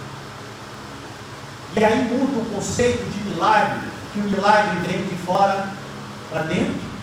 E 1.77 1.85
aí 1.85 2.05
muda 2.05 2.40
o 2.40 2.55
conceito 2.55 3.05
de 3.05 3.31
milagre, 3.31 3.88
que 4.12 4.20
o 4.20 4.25
milagre 4.25 4.77
vem 4.87 5.03
de 5.05 5.16
fora 5.25 5.68
para 6.31 6.42
dentro 6.42 6.94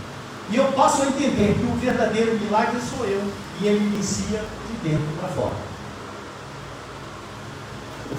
e 0.52 0.58
eu 0.58 0.66
passo 0.74 1.04
a 1.04 1.06
entender 1.06 1.56
que 1.58 1.66
o 1.66 1.76
verdadeiro 1.76 2.38
milagre 2.38 2.78
sou 2.82 3.06
eu, 3.06 3.24
e 3.62 3.68
ele 3.68 3.86
inicia 3.96 4.44
de 4.68 4.90
dentro 4.90 5.08
para 5.18 5.30
fora. 5.30 5.56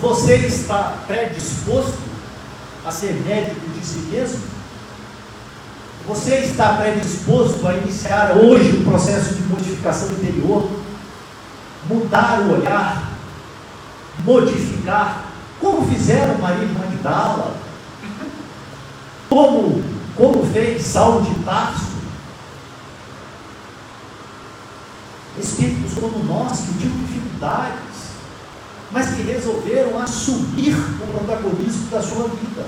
Você 0.01 0.37
está 0.37 0.96
predisposto 1.07 2.12
a 2.85 2.90
ser 2.90 3.12
médico 3.27 3.61
de 3.71 3.85
si 3.85 3.99
mesmo? 4.11 4.40
Você 6.07 6.37
está 6.37 6.75
predisposto 6.75 7.66
a 7.66 7.75
iniciar 7.75 8.37
hoje 8.37 8.79
um 8.79 8.85
processo 8.85 9.35
de 9.35 9.42
modificação 9.42 10.11
interior? 10.12 10.68
Mudar 11.88 12.40
o 12.40 12.55
olhar? 12.55 13.12
Modificar? 14.25 15.27
Como 15.61 15.88
fizeram 15.88 16.38
Maria 16.38 16.68
Magdala? 16.68 17.55
Como, 19.29 19.83
como 20.16 20.45
fez 20.53 20.83
Saulo 20.83 21.23
de 21.23 21.35
Tarso? 21.45 21.92
espíritos 25.38 25.95
como 25.95 26.25
nós, 26.25 26.61
que 26.61 26.79
tinham 26.79 26.97
dificuldades, 26.99 27.91
mas 28.92 29.14
que 29.14 29.22
resolveram 29.22 29.98
assumir 29.98 30.74
o 30.74 31.07
protagonismo 31.12 31.90
da 31.90 32.02
sua 32.02 32.28
vida. 32.28 32.66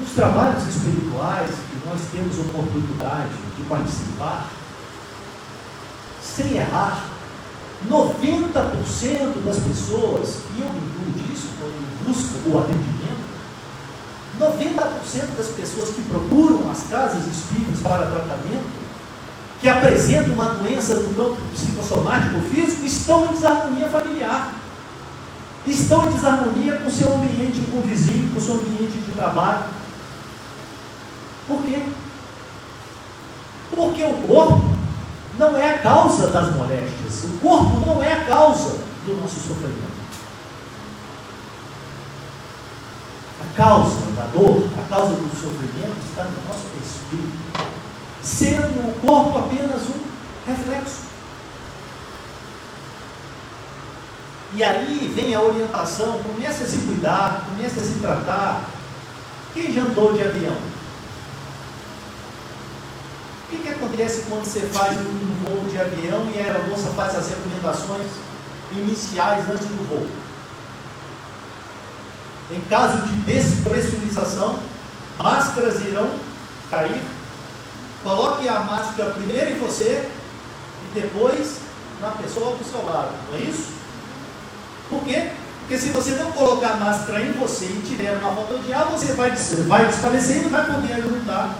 Nos 0.00 0.10
trabalhos 0.12 0.66
espirituais 0.66 1.50
que 1.50 1.88
nós 1.88 2.00
temos 2.10 2.38
oportunidade 2.38 3.34
de 3.56 3.62
participar, 3.64 4.48
sem 6.22 6.56
errar, 6.56 7.10
90% 7.88 9.44
das 9.44 9.58
pessoas, 9.58 10.38
e 10.56 10.62
eu 10.62 10.72
me 10.72 10.78
incluo 10.78 11.28
disso 11.28 11.48
quando 11.58 12.06
busco 12.06 12.48
o 12.48 12.58
atendimento, 12.58 13.24
90% 14.40 15.36
das 15.36 15.48
pessoas 15.48 15.90
que 15.90 16.02
procuram 16.02 16.70
as 16.70 16.84
casas 16.84 17.26
espíritas 17.26 17.80
para 17.82 18.06
tratamento 18.06 18.83
que 19.64 19.68
apresentam 19.70 20.34
uma 20.34 20.56
doença 20.56 20.94
no 20.96 21.14
campo 21.14 21.40
psicossomático 21.54 22.38
físico 22.50 22.84
estão 22.84 23.24
em 23.24 23.28
desarmonia 23.28 23.88
familiar. 23.88 24.52
Estão 25.66 26.06
em 26.06 26.12
desarmonia 26.12 26.76
com 26.76 26.88
o 26.88 26.90
seu 26.90 27.14
ambiente, 27.14 27.66
com 27.70 27.78
o 27.78 27.80
vizinho, 27.80 28.30
com 28.30 28.38
o 28.38 28.42
seu 28.42 28.56
ambiente 28.56 28.98
de 28.98 29.12
trabalho. 29.12 29.64
Por 31.48 31.62
quê? 31.62 31.82
Porque 33.74 34.04
o 34.04 34.12
corpo 34.26 34.76
não 35.38 35.56
é 35.56 35.76
a 35.76 35.78
causa 35.78 36.26
das 36.26 36.54
moléstias. 36.54 37.24
O 37.24 37.38
corpo 37.38 37.86
não 37.86 38.02
é 38.02 38.12
a 38.12 38.24
causa 38.26 38.80
do 39.06 39.18
nosso 39.18 39.36
sofrimento. 39.36 39.94
A 43.40 43.56
causa 43.56 44.00
da 44.14 44.26
dor, 44.26 44.68
a 44.78 44.88
causa 44.90 45.14
do 45.14 45.30
sofrimento 45.30 45.96
está 46.10 46.24
no 46.24 46.48
nosso 46.48 46.66
espírito 46.84 47.73
sendo 48.24 48.88
o 48.88 49.00
corpo 49.00 49.38
apenas 49.38 49.82
um 49.82 50.00
reflexo. 50.46 51.04
E 54.54 54.62
aí 54.62 55.12
vem 55.14 55.34
a 55.34 55.42
orientação, 55.42 56.20
comece 56.22 56.64
a 56.64 56.66
se 56.66 56.78
cuidar, 56.78 57.44
comece 57.48 57.80
a 57.80 57.82
se 57.82 57.94
tratar. 58.00 58.70
Quem 59.52 59.72
já 59.72 59.82
andou 59.82 60.12
de 60.14 60.22
avião? 60.22 60.56
O 63.44 63.50
que, 63.50 63.58
que 63.58 63.68
acontece 63.68 64.24
quando 64.28 64.44
você 64.44 64.60
faz 64.60 64.96
um 64.96 65.44
voo 65.44 65.68
de 65.68 65.78
avião 65.78 66.30
e 66.34 66.40
a 66.40 66.44
aeromoça 66.44 66.88
faz 66.90 67.14
as 67.16 67.28
recomendações 67.28 68.06
iniciais 68.72 69.44
antes 69.50 69.66
do 69.66 69.88
voo? 69.88 70.06
Em 72.50 72.60
caso 72.62 72.98
de 73.06 73.16
despressurização, 73.22 74.58
máscaras 75.18 75.80
irão 75.84 76.10
cair 76.70 77.00
Coloque 78.04 78.46
a 78.46 78.60
máscara 78.60 79.12
primeiro 79.12 79.52
em 79.52 79.58
você 79.58 80.08
e 80.84 81.00
depois 81.00 81.60
na 82.02 82.10
pessoa 82.10 82.54
do 82.54 82.62
seu 82.62 82.84
lado, 82.84 83.12
não 83.30 83.38
é 83.38 83.40
isso? 83.40 83.72
Por 84.90 85.02
quê? 85.04 85.30
Porque 85.60 85.78
se 85.78 85.88
você 85.88 86.10
não 86.10 86.30
colocar 86.32 86.72
a 86.72 86.76
máscara 86.76 87.22
em 87.22 87.32
você 87.32 87.64
e 87.64 87.82
tiver 87.88 88.12
uma 88.18 88.34
falta 88.34 88.58
de 88.58 88.72
ar, 88.74 88.84
você 88.84 89.14
vai, 89.14 89.30
vai 89.30 89.86
e 89.86 90.48
vai 90.50 90.66
poder 90.66 90.92
ajudar 90.92 91.54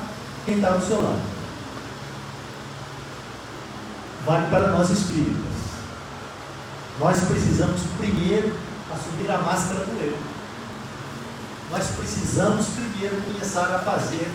quem 0.44 0.57
está 0.57 0.70
do 0.72 0.87
seu 0.87 1.02
lado. 1.02 1.22
Vale 4.26 4.46
para 4.48 4.68
nós 4.68 4.90
espíritas. 4.90 5.54
Nós 7.00 7.18
precisamos 7.24 7.80
primeiro 7.96 8.54
assumir 8.92 9.30
a 9.30 9.38
máscara 9.38 9.87
do 9.87 10.04
eu. 10.04 10.16
Nós 11.70 11.87
precisamos 11.96 12.66
primeiro 12.66 13.22
começar 13.22 13.74
a 13.74 13.78
fazer 13.78 14.30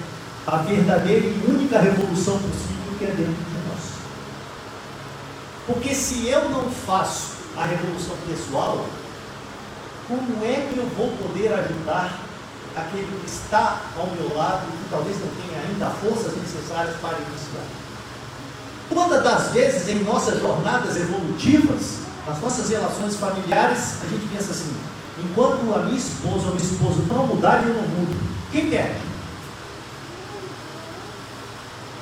a 0.49 0.57
verdadeira 0.57 1.27
e 1.27 1.45
única 1.47 1.79
revolução 1.79 2.39
possível 2.39 2.93
que 2.97 3.05
é 3.05 3.07
dentro 3.09 3.33
de 3.33 3.67
nós. 3.69 3.83
Porque 5.67 5.93
se 5.93 6.27
eu 6.27 6.49
não 6.49 6.71
faço 6.71 7.33
a 7.55 7.65
revolução 7.65 8.15
pessoal, 8.27 8.85
como 10.07 10.43
é 10.43 10.67
que 10.67 10.77
eu 10.77 10.88
vou 10.97 11.12
poder 11.17 11.53
ajudar 11.53 12.19
aquele 12.75 13.19
que 13.21 13.29
está 13.29 13.79
ao 13.95 14.07
meu 14.07 14.35
lado 14.35 14.63
e 14.69 14.83
que 14.83 14.89
talvez 14.89 15.17
não 15.19 15.27
tenha 15.27 15.62
ainda 15.67 15.89
forças 16.01 16.35
necessárias 16.35 16.95
para 16.97 17.17
iniciar? 17.19 17.65
Quantas 18.89 19.23
das 19.23 19.51
vezes 19.51 19.88
em 19.88 20.03
nossas 20.03 20.41
jornadas 20.41 20.97
evolutivas, 20.97 21.99
nas 22.27 22.41
nossas 22.41 22.69
relações 22.69 23.15
familiares, 23.17 23.97
a 24.03 24.07
gente 24.07 24.27
pensa 24.33 24.51
assim, 24.51 24.75
enquanto 25.23 25.75
a 25.75 25.79
minha 25.83 25.97
esposa 25.97 26.47
ou 26.47 26.55
meu 26.55 26.57
esposo 26.57 27.03
não 27.07 27.27
mudar, 27.27 27.63
eu 27.63 27.75
não 27.75 27.83
mudo. 27.83 28.17
Quem 28.51 28.67
perde? 28.67 29.09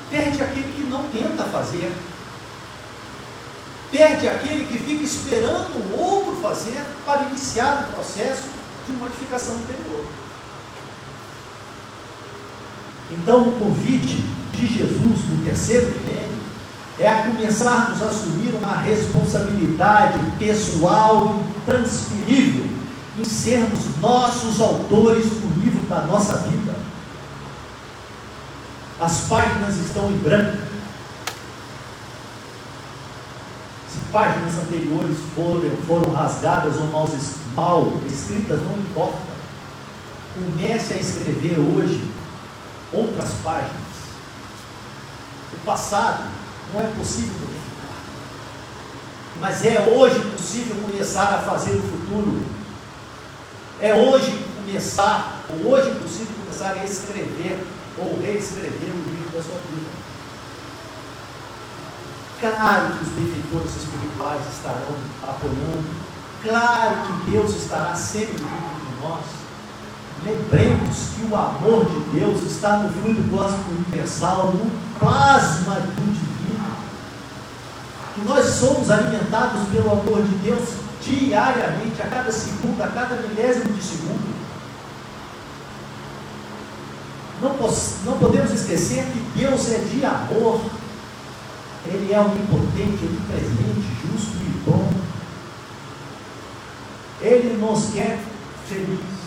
Perde 0.10 0.42
aquele 0.42 0.74
que 0.74 0.90
não 0.90 1.04
tenta 1.10 1.44
fazer, 1.44 1.92
Perde 3.92 4.28
aquele 4.28 4.66
que 4.66 4.80
fica 4.80 5.04
esperando 5.04 5.78
o 5.78 6.00
outro 6.00 6.36
fazer 6.42 6.84
para 7.06 7.24
iniciar 7.24 7.88
o 7.88 7.94
processo 7.94 8.44
de 8.86 8.94
modificação 8.94 9.56
interior. 9.56 10.06
Então, 13.12 13.48
o 13.48 13.52
convite 13.54 14.26
de 14.54 14.68
Jesus 14.68 15.30
no 15.30 15.46
terceiro 15.46 15.88
milênio 15.88 16.38
é 17.00 17.08
a 17.08 17.24
começarmos 17.24 18.02
a 18.02 18.08
assumir 18.08 18.54
uma 18.56 18.76
responsabilidade 18.76 20.20
pessoal 20.38 21.40
intransferível 21.58 22.66
em 23.18 23.24
sermos 23.24 23.80
nossos 24.02 24.60
autores 24.60 25.26
do 25.26 25.64
livro 25.64 25.80
da 25.88 26.02
nossa 26.02 26.40
vida. 26.40 26.57
As 29.00 29.22
páginas 29.28 29.76
estão 29.78 30.10
em 30.10 30.18
branco. 30.18 30.58
Se 33.88 34.00
páginas 34.12 34.56
anteriores 34.58 35.18
foram, 35.36 35.78
foram 35.86 36.12
rasgadas 36.14 36.78
ou 36.78 36.88
mal, 36.88 37.08
mal 37.56 37.94
escritas, 38.08 38.60
não 38.60 38.80
importa. 38.80 39.20
Comece 40.34 40.94
a 40.94 40.98
escrever 40.98 41.60
hoje 41.60 42.10
outras 42.92 43.34
páginas. 43.44 43.88
O 45.54 45.58
passado 45.64 46.24
não 46.74 46.82
é 46.82 46.88
possível 46.98 47.34
modificar. 47.34 47.98
Mas 49.40 49.64
é 49.64 49.96
hoje 49.96 50.20
possível 50.32 50.76
começar 50.78 51.36
a 51.36 51.42
fazer 51.44 51.76
o 51.76 51.84
futuro. 51.84 52.44
É 53.80 53.94
hoje 53.94 54.44
começar, 54.56 55.44
hoje 55.64 55.92
possível 56.00 56.36
começar 56.44 56.72
a 56.72 56.84
escrever 56.84 57.64
ou 57.98 58.20
reescrever 58.22 58.92
o 58.92 59.10
livro 59.10 59.30
da 59.34 59.44
sua 59.44 59.60
vida. 59.70 60.08
Claro 62.40 62.94
que 62.94 63.04
os 63.04 63.10
benfeitores 63.10 63.76
espirituais 63.76 64.42
estarão 64.54 64.96
apoiando. 65.24 66.08
Claro 66.44 66.96
que 67.08 67.32
Deus 67.32 67.56
estará 67.56 67.96
sempre 67.96 68.38
junto 68.38 68.46
de 68.46 69.02
nós. 69.02 69.26
Lembremos 70.24 70.98
que 71.16 71.26
o 71.32 71.36
amor 71.36 71.86
de 71.86 72.20
Deus 72.20 72.44
está 72.44 72.78
no 72.78 72.90
fluido 72.90 73.30
cósmico 73.36 73.72
universal, 73.72 74.54
no 74.54 74.72
plasma 75.00 75.76
do 75.76 76.14
divino. 76.14 76.78
Que 78.14 78.22
nós 78.22 78.46
somos 78.46 78.90
alimentados 78.92 79.68
pelo 79.70 79.92
amor 79.92 80.22
de 80.22 80.36
Deus 80.38 80.70
diariamente, 81.02 82.02
a 82.02 82.08
cada 82.08 82.32
segundo, 82.32 82.82
a 82.84 82.88
cada 82.88 83.16
milésimo 83.16 83.74
de 83.74 83.84
segundo. 83.84 84.47
Não, 87.42 87.56
não 88.06 88.18
podemos 88.18 88.52
esquecer 88.52 89.06
que 89.06 89.40
Deus 89.40 89.72
é 89.72 89.78
de 89.78 90.04
amor. 90.06 90.62
Ele 91.86 92.12
é 92.12 92.20
onipotente, 92.20 93.06
onipresente, 93.06 93.88
justo 94.02 94.38
e 94.38 94.70
bom. 94.70 94.92
Ele 97.22 97.58
nos 97.58 97.94
quer 97.94 98.20
felizes. 98.68 99.18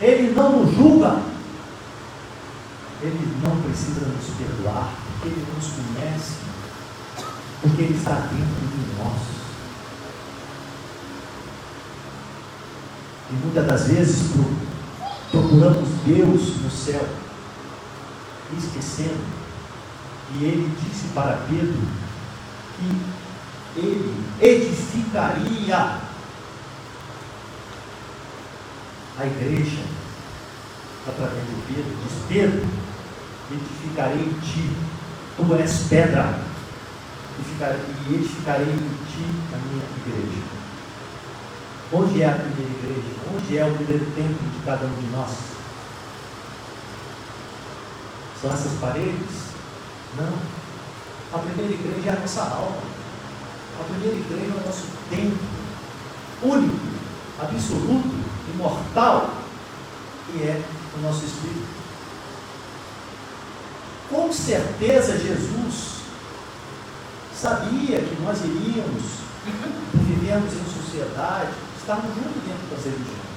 Ele 0.00 0.32
não 0.34 0.64
nos 0.64 0.74
julga. 0.74 1.22
Ele 3.02 3.38
não 3.42 3.56
precisa 3.62 4.06
nos 4.06 4.26
perdoar, 4.36 4.92
porque 5.06 5.28
Ele 5.28 5.46
nos 5.56 5.66
conhece, 5.68 6.34
porque 7.62 7.82
Ele 7.82 7.96
está 7.96 8.14
dentro 8.14 8.36
de 8.36 8.98
nós. 8.98 9.22
E 13.30 13.32
muitas 13.42 13.66
das 13.66 13.86
vezes 13.86 14.32
procuramos 15.30 15.88
Deus 16.04 16.56
no 16.62 16.70
céu, 16.70 17.06
esquecendo 18.56 19.24
que 20.28 20.44
Ele 20.44 20.76
disse 20.82 21.08
para 21.14 21.44
Pedro 21.48 21.80
que 22.76 23.80
Ele 23.80 24.24
edificaria 24.40 26.00
a 29.18 29.26
igreja, 29.26 29.82
através 31.06 31.44
de 31.44 31.54
Pedro, 31.66 31.96
diz 32.02 32.22
Pedro, 32.28 32.66
edificarei 33.52 34.22
em 34.22 34.40
ti, 34.40 34.70
tu 35.36 35.54
és 35.54 35.86
pedra, 35.88 36.40
e 37.38 38.14
edificarei 38.14 38.66
em 38.66 38.88
ti 39.06 39.24
a 39.52 39.56
minha 39.58 39.84
igreja. 40.06 40.59
Onde 41.92 42.22
é 42.22 42.28
a 42.28 42.34
primeira 42.34 42.70
igreja? 42.70 43.08
Onde 43.34 43.58
é 43.58 43.64
o 43.64 43.74
primeiro 43.74 44.06
templo 44.12 44.48
de 44.48 44.64
cada 44.64 44.86
um 44.86 44.94
de 44.94 45.06
nós? 45.08 45.30
São 48.40 48.52
essas 48.52 48.78
paredes? 48.80 49.50
Não. 50.16 50.60
A 51.32 51.38
primeira 51.38 51.72
igreja 51.72 52.10
é 52.10 52.12
a 52.16 52.20
nossa 52.20 52.42
alma. 52.42 52.78
A 53.80 53.84
primeira 53.84 54.16
igreja 54.16 54.52
é 54.52 54.62
o 54.62 54.66
nosso 54.66 54.86
templo 55.10 55.60
único, 56.42 56.86
absoluto, 57.40 58.14
imortal, 58.54 59.30
que 60.26 60.42
é 60.42 60.62
o 60.96 61.00
nosso 61.00 61.24
espírito. 61.24 61.66
Com 64.08 64.32
certeza 64.32 65.18
Jesus 65.18 66.00
sabia 67.34 68.00
que 68.00 68.22
nós 68.22 68.38
iríamos, 68.44 69.02
vivemos 69.94 70.52
em 70.52 70.64
sociedade, 70.64 71.50
estarmos 71.80 72.14
juntos 72.14 72.42
dentro 72.46 72.74
das 72.74 72.84
religiões. 72.84 73.30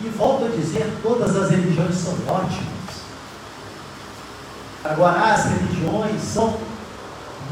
E 0.00 0.08
volto 0.08 0.46
a 0.46 0.48
dizer, 0.48 0.98
todas 1.02 1.36
as 1.36 1.50
religiões 1.50 1.94
são 1.94 2.14
ótimas. 2.26 2.72
Agora, 4.84 5.34
as 5.34 5.44
religiões 5.44 6.22
são 6.22 6.58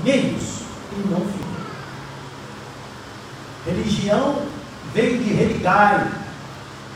meios 0.03 0.63
e 0.93 1.09
não 1.09 1.21
fins. 1.21 1.51
Religião 3.67 4.43
vem 4.95 5.19
de 5.19 5.33
religar, 5.35 6.21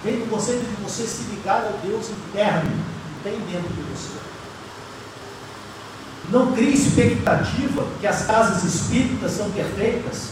Vem 0.04 0.18
do 0.18 0.28
conceito 0.28 0.66
de 0.66 0.82
você 0.82 1.04
se 1.04 1.22
ligar 1.30 1.64
ao 1.64 1.78
Deus 1.82 2.10
interno 2.10 2.70
que 2.70 3.22
tem 3.22 3.40
dentro 3.50 3.72
de 3.72 3.82
você. 3.84 4.18
Não 6.28 6.52
crie 6.52 6.74
expectativa 6.74 7.86
que 7.98 8.06
as 8.06 8.26
casas 8.26 8.64
espíritas 8.64 9.32
são 9.32 9.50
perfeitas, 9.50 10.28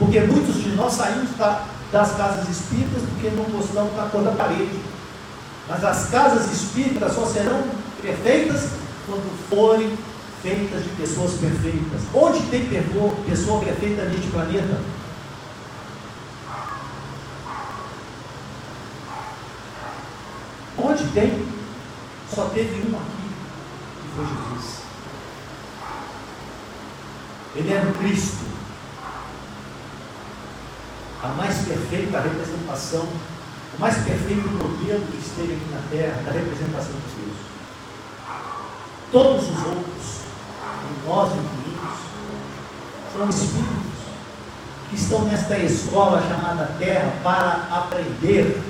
porque 0.00 0.18
muitos 0.18 0.56
de 0.56 0.70
nós 0.70 0.94
saímos 0.94 1.30
das 1.92 2.16
casas 2.16 2.48
espíritas 2.48 3.02
porque 3.10 3.30
não 3.30 3.44
gostamos 3.44 3.94
da 3.94 4.08
cor 4.10 4.22
da 4.22 4.32
parede. 4.32 4.78
Mas 5.68 5.84
as 5.84 6.10
casas 6.10 6.50
espíritas 6.52 7.12
só 7.12 7.26
serão 7.26 7.62
perfeitas 8.00 8.70
quando 9.06 9.48
forem 9.48 9.96
feitas 10.42 10.82
de 10.84 10.90
pessoas 10.90 11.32
perfeitas. 11.34 12.02
Onde 12.14 12.40
tem 12.48 12.66
pessoa 13.26 13.60
perfeita 13.60 14.04
neste 14.04 14.30
planeta? 14.30 14.80
Onde 20.80 21.04
tem, 21.08 21.46
só 22.32 22.44
teve 22.46 22.88
um 22.88 22.96
aqui, 22.96 23.28
que 24.00 24.08
foi 24.14 24.26
Jesus. 24.26 24.78
Ele 27.56 27.72
era 27.72 27.88
o 27.88 27.94
Cristo, 27.94 28.44
a 31.22 31.28
mais 31.28 31.64
perfeita 31.88 32.20
representação, 32.20 33.06
o 33.76 33.80
mais 33.80 33.96
perfeito 33.98 34.48
modelo 34.48 35.06
que 35.06 35.18
esteve 35.18 35.54
aqui 35.54 35.70
na 35.72 35.80
terra, 35.90 36.22
da 36.22 36.32
representação 36.32 36.92
de 36.92 37.24
Deus. 37.24 37.36
Todos 39.12 39.42
os 39.44 39.66
outros, 39.66 40.20
nós 41.06 41.32
incluídos, 41.32 41.98
são 43.12 43.28
espíritos 43.28 43.98
que 44.90 44.96
estão 44.96 45.24
nesta 45.24 45.58
escola 45.58 46.22
chamada 46.22 46.74
terra 46.78 47.12
para 47.22 47.68
aprender 47.70 48.62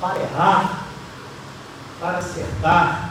para 0.00 0.18
errar, 0.20 0.86
para 2.00 2.18
acertar. 2.18 3.10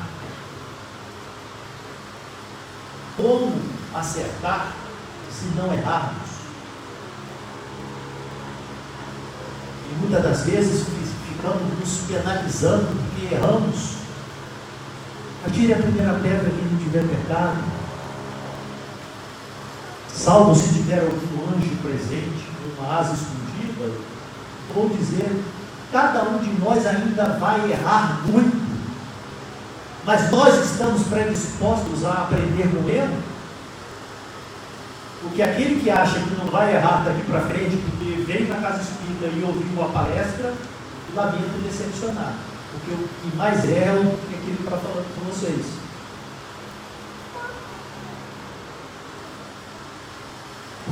Como 3.18 3.62
acertar 3.94 4.74
se 5.32 5.46
não 5.56 5.74
errarmos? 5.74 6.25
E 9.92 9.96
muitas 10.00 10.24
das 10.24 10.42
vezes 10.46 10.86
ficamos 11.28 11.80
nos 11.80 11.98
penalizando 12.08 12.88
porque 12.88 13.34
erramos. 13.34 13.96
Atire 15.46 15.74
a 15.74 15.78
primeira 15.78 16.14
pedra 16.14 16.50
quem 16.50 16.72
não 16.72 16.80
tiver 16.80 17.04
pecado. 17.04 17.58
Salvo 20.14 20.56
se 20.56 20.74
tiver 20.74 21.00
algum 21.00 21.56
anjo 21.56 21.76
presente, 21.84 22.48
uma 22.80 23.00
asa 23.00 23.14
escondida, 23.14 23.92
vou 24.74 24.90
dizer 24.90 25.44
Cada 25.96 26.24
um 26.24 26.40
de 26.40 26.52
nós 26.60 26.86
ainda 26.86 27.24
vai 27.40 27.72
errar 27.72 28.22
muito, 28.26 28.66
mas 30.04 30.30
nós 30.30 30.72
estamos 30.72 31.08
predispostos 31.08 32.04
a 32.04 32.24
aprender 32.24 32.70
com 32.70 32.90
ele. 32.90 33.18
Porque 35.26 35.42
aquele 35.42 35.82
que 35.82 35.90
acha 35.90 36.20
que 36.20 36.36
não 36.36 36.46
vai 36.46 36.76
errar 36.76 37.04
daqui 37.04 37.24
para 37.24 37.42
frente, 37.42 37.78
porque 37.78 38.24
veio 38.28 38.48
na 38.48 38.62
casa 38.62 38.84
espírita 38.84 39.26
e 39.26 39.44
ouviu 39.44 39.84
a 39.84 39.88
palestra, 39.88 40.54
lamento 41.16 41.64
decepcionar. 41.64 42.36
Porque 42.72 42.92
o 42.92 43.08
que 43.08 43.36
mais 43.36 43.66
erra 43.66 43.98
é 43.98 44.36
aquele 44.38 44.58
que 44.58 44.64
está 44.64 44.78
falando 44.78 45.06
com 45.16 45.32
vocês. 45.32 45.86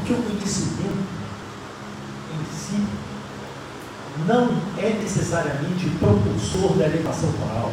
que 0.05 0.13
o 0.13 0.17
conhecimento 0.17 1.03
em 2.33 2.55
si 2.55 2.85
não 4.27 4.49
é 4.77 4.89
necessariamente 5.01 5.89
propulsor 5.99 6.77
da 6.77 6.85
elevação 6.85 7.29
moral. 7.39 7.71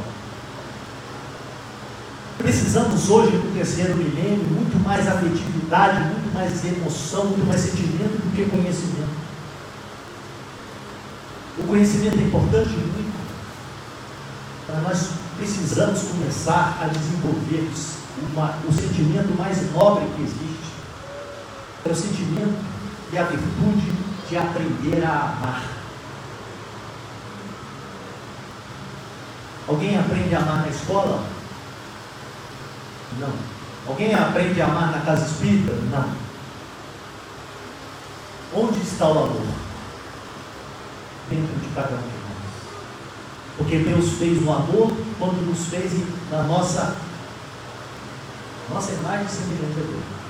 Precisamos 2.38 3.10
hoje, 3.10 3.36
no 3.36 3.52
terceiro 3.52 3.96
milênio, 3.96 4.44
muito 4.44 4.82
mais 4.82 5.06
afetividade, 5.06 6.00
muito 6.04 6.19
mais 6.32 6.64
emoção, 6.64 7.26
muito 7.26 7.46
mais 7.46 7.60
sentimento 7.60 8.16
do 8.22 8.34
que 8.34 8.50
conhecimento. 8.50 9.20
O 11.58 11.64
conhecimento 11.64 12.18
é 12.18 12.22
importante 12.22 12.70
muito, 12.70 13.20
mas 14.68 14.82
nós 14.82 15.10
precisamos 15.36 16.02
começar 16.02 16.78
a 16.80 16.86
desenvolver 16.86 17.70
o 18.68 18.72
sentimento 18.72 19.36
mais 19.38 19.72
nobre 19.72 20.06
que 20.16 20.22
existe, 20.22 20.72
é 21.84 21.90
o 21.90 21.94
sentimento 21.94 22.58
e 23.12 23.18
a 23.18 23.24
virtude 23.24 23.92
de 24.28 24.36
aprender 24.36 25.04
a 25.04 25.10
amar. 25.10 25.64
Alguém 29.66 29.98
aprende 29.98 30.34
a 30.34 30.38
amar 30.38 30.62
na 30.62 30.68
escola? 30.68 31.24
Não. 33.18 33.32
Alguém 33.86 34.14
aprende 34.14 34.60
a 34.60 34.66
amar 34.66 34.92
na 34.92 35.00
casa 35.00 35.26
espírita? 35.26 35.72
Não. 35.90 36.10
Onde 38.54 38.80
está 38.80 39.06
o 39.06 39.24
amor? 39.24 39.46
Dentro 41.28 41.58
de 41.60 41.68
cada 41.74 41.94
um 41.94 41.98
de 41.98 42.02
nós. 42.02 42.30
Porque 43.56 43.78
Deus 43.78 44.12
fez 44.14 44.42
o 44.42 44.50
amor 44.50 44.92
quando 45.18 45.46
nos 45.46 45.66
fez 45.66 45.92
na 46.30 46.42
nossa, 46.42 46.96
nossa 48.68 48.92
imagem 48.92 49.28
semelhante 49.28 49.78
a 49.78 49.86
Deus. 49.86 50.20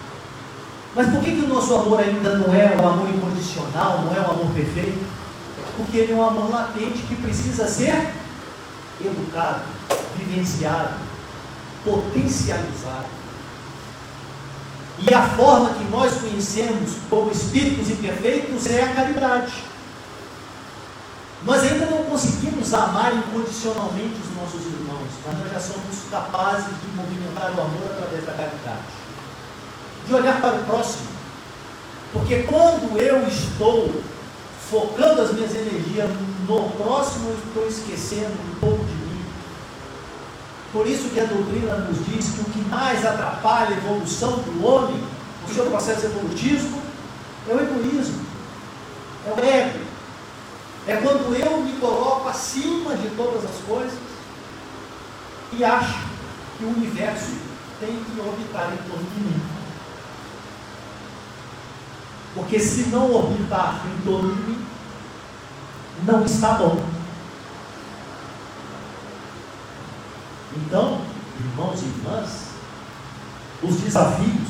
Mas 0.95 1.09
por 1.11 1.21
que, 1.23 1.37
que 1.37 1.45
o 1.45 1.49
nosso 1.49 1.75
amor 1.75 2.01
ainda 2.01 2.37
não 2.37 2.53
é 2.53 2.77
o 2.77 2.87
amor 2.87 3.09
incondicional, 3.09 4.03
não 4.03 4.15
é 4.15 4.21
o 4.21 4.31
amor 4.31 4.51
perfeito? 4.53 5.07
Porque 5.77 5.99
ele 5.99 6.13
é 6.13 6.17
um 6.17 6.27
amor 6.27 6.51
latente 6.51 7.03
que 7.07 7.17
precisa 7.17 7.67
ser 7.69 8.13
educado, 9.01 9.63
vivenciado, 10.17 10.95
potencializado. 11.85 13.20
E 15.09 15.15
a 15.15 15.29
forma 15.31 15.71
que 15.71 15.85
nós 15.85 16.13
conhecemos 16.21 16.93
como 17.09 17.31
espíritos 17.31 17.91
imperfeitos 17.91 18.67
é 18.67 18.83
a 18.83 18.95
caridade. 18.95 19.53
Nós 21.43 21.63
ainda 21.63 21.87
não 21.87 22.05
conseguimos 22.05 22.75
amar 22.75 23.15
incondicionalmente 23.15 24.21
os 24.23 24.37
nossos 24.37 24.67
irmãos, 24.67 25.09
mas 25.27 25.39
nós 25.39 25.53
já 25.53 25.61
somos 25.61 25.97
capazes 26.11 26.67
de 26.67 26.95
movimentar 26.95 27.51
o 27.57 27.61
amor 27.63 27.91
através 27.93 28.27
da 28.27 28.33
caridade. 28.33 28.83
De 30.07 30.15
olhar 30.15 30.39
para 30.41 30.57
o 30.57 30.65
próximo. 30.65 31.09
Porque 32.13 32.43
quando 32.43 32.99
eu 32.99 33.27
estou 33.27 34.03
focando 34.71 35.23
as 35.23 35.33
minhas 35.33 35.55
energias 35.55 36.11
no 36.47 36.71
próximo, 36.71 37.31
eu 37.31 37.39
estou 37.47 37.67
esquecendo 37.67 38.33
um 38.33 38.61
pouco 38.61 38.85
de. 38.85 39.00
Por 40.73 40.87
isso 40.87 41.09
que 41.11 41.19
a 41.19 41.25
doutrina 41.25 41.77
nos 41.79 42.07
diz 42.07 42.31
que 42.31 42.41
o 42.43 42.45
que 42.45 42.61
mais 42.69 43.05
atrapalha 43.05 43.75
a 43.75 43.79
evolução 43.79 44.39
do 44.39 44.65
homem, 44.65 45.03
o 45.49 45.53
seu 45.53 45.67
processo 45.67 46.07
evolutivo, 46.07 46.81
é 47.49 47.55
o 47.55 47.61
egoísmo, 47.61 48.25
é 49.27 49.31
o 49.33 49.45
ego. 49.45 49.81
É 50.87 50.97
quando 50.97 51.35
eu 51.35 51.61
me 51.63 51.73
coloco 51.75 52.29
acima 52.29 52.95
de 52.95 53.09
todas 53.11 53.45
as 53.45 53.57
coisas 53.67 53.99
e 55.53 55.65
acho 55.65 55.99
que 56.57 56.65
o 56.65 56.69
universo 56.69 57.33
tem 57.81 58.05
que 58.05 58.21
orbitar 58.21 58.73
em 58.73 58.89
torno 58.89 59.07
de 59.15 59.21
mim. 59.21 59.43
Porque 62.35 62.61
se 62.61 62.89
não 62.91 63.13
orbitar 63.13 63.83
em 63.87 64.05
torno 64.05 64.35
de 64.35 64.43
mim, 64.43 64.67
não 66.05 66.25
está 66.25 66.53
bom. 66.53 67.00
Então, 70.57 71.01
irmãos 71.39 71.81
e 71.81 71.85
irmãs, 71.85 72.47
os 73.63 73.77
desafios 73.77 74.49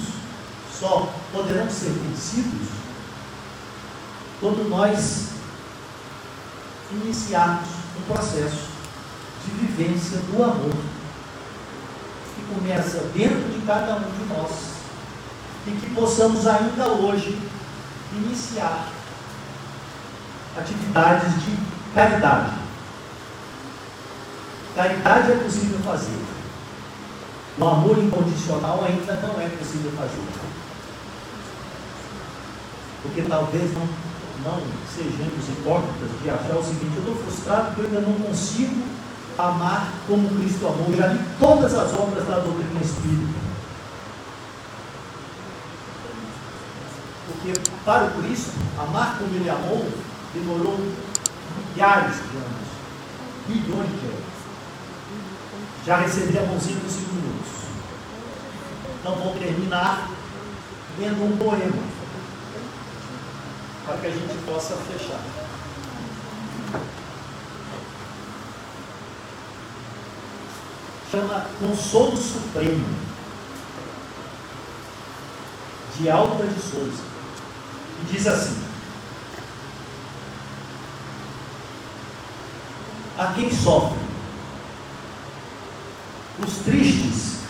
só 0.73 1.13
poderão 1.33 1.69
ser 1.69 1.91
vencidos 1.91 2.69
quando 4.41 4.69
nós 4.71 5.29
iniciarmos 6.91 7.69
um 7.99 8.13
processo 8.13 8.71
de 9.45 9.51
vivência 9.67 10.19
do 10.19 10.43
amor 10.43 10.75
que 12.35 12.55
começa 12.55 13.01
dentro 13.15 13.51
de 13.51 13.67
cada 13.67 13.97
um 13.97 14.01
de 14.01 14.35
nós 14.35 14.71
e 15.67 15.71
que 15.73 15.95
possamos 15.95 16.47
ainda 16.47 16.89
hoje 16.89 17.39
iniciar 18.13 18.89
atividades 20.57 21.33
de 21.45 21.57
caridade. 21.95 22.70
Caridade 24.81 25.33
é 25.33 25.37
possível 25.37 25.79
fazer. 25.81 26.19
O 27.59 27.69
amor 27.69 27.99
incondicional 27.99 28.83
ainda 28.83 29.13
não 29.17 29.39
é 29.39 29.47
possível 29.51 29.93
fazer. 29.93 30.23
Porque 33.03 33.21
talvez 33.29 33.75
não 33.75 33.87
não 34.43 34.59
sejamos 34.89 35.49
hipócritas 35.51 36.09
de 36.23 36.31
achar 36.31 36.57
o 36.57 36.65
seguinte: 36.65 36.97
eu 36.97 37.01
estou 37.01 37.15
frustrado 37.17 37.75
porque 37.75 37.83
eu 37.83 37.87
ainda 37.89 38.01
não 38.01 38.27
consigo 38.27 38.83
amar 39.37 39.93
como 40.07 40.31
Cristo 40.41 40.67
amou. 40.67 40.97
Já 40.97 41.09
li 41.09 41.21
todas 41.39 41.75
as 41.75 41.93
obras 41.93 42.27
da 42.27 42.39
doutrina 42.39 42.81
espírita. 42.81 43.39
Porque 47.27 47.53
para 47.85 48.07
o 48.07 48.23
Cristo, 48.23 48.53
amar 48.79 49.19
como 49.19 49.35
ele 49.35 49.51
amou 49.51 49.87
demorou 50.33 50.79
milhares 51.75 52.17
de 52.17 52.37
anos, 52.39 52.69
bilhões 53.47 53.91
de 54.01 54.07
anos. 54.07 54.20
Já 55.87 55.97
dos 56.81 56.93
cinco 56.93 57.13
minutos. 57.13 57.49
Então 59.01 59.15
vou 59.15 59.35
terminar 59.35 60.11
lendo 60.99 61.25
um 61.25 61.37
poema 61.39 61.83
para 63.87 63.97
que 63.97 64.07
a 64.07 64.11
gente 64.11 64.45
possa 64.45 64.77
fechar. 64.77 65.21
Chama 71.11 71.47
Consolo 71.59 72.17
Supremo, 72.17 72.87
de 75.99 76.11
Alta 76.11 76.47
de 76.47 76.61
Souza. 76.61 77.03
E 78.03 78.13
diz 78.13 78.27
assim: 78.27 78.63
A 83.19 83.33
quem 83.33 83.51
sofre, 83.51 84.10
os 86.47 86.59
tristes 86.65 87.41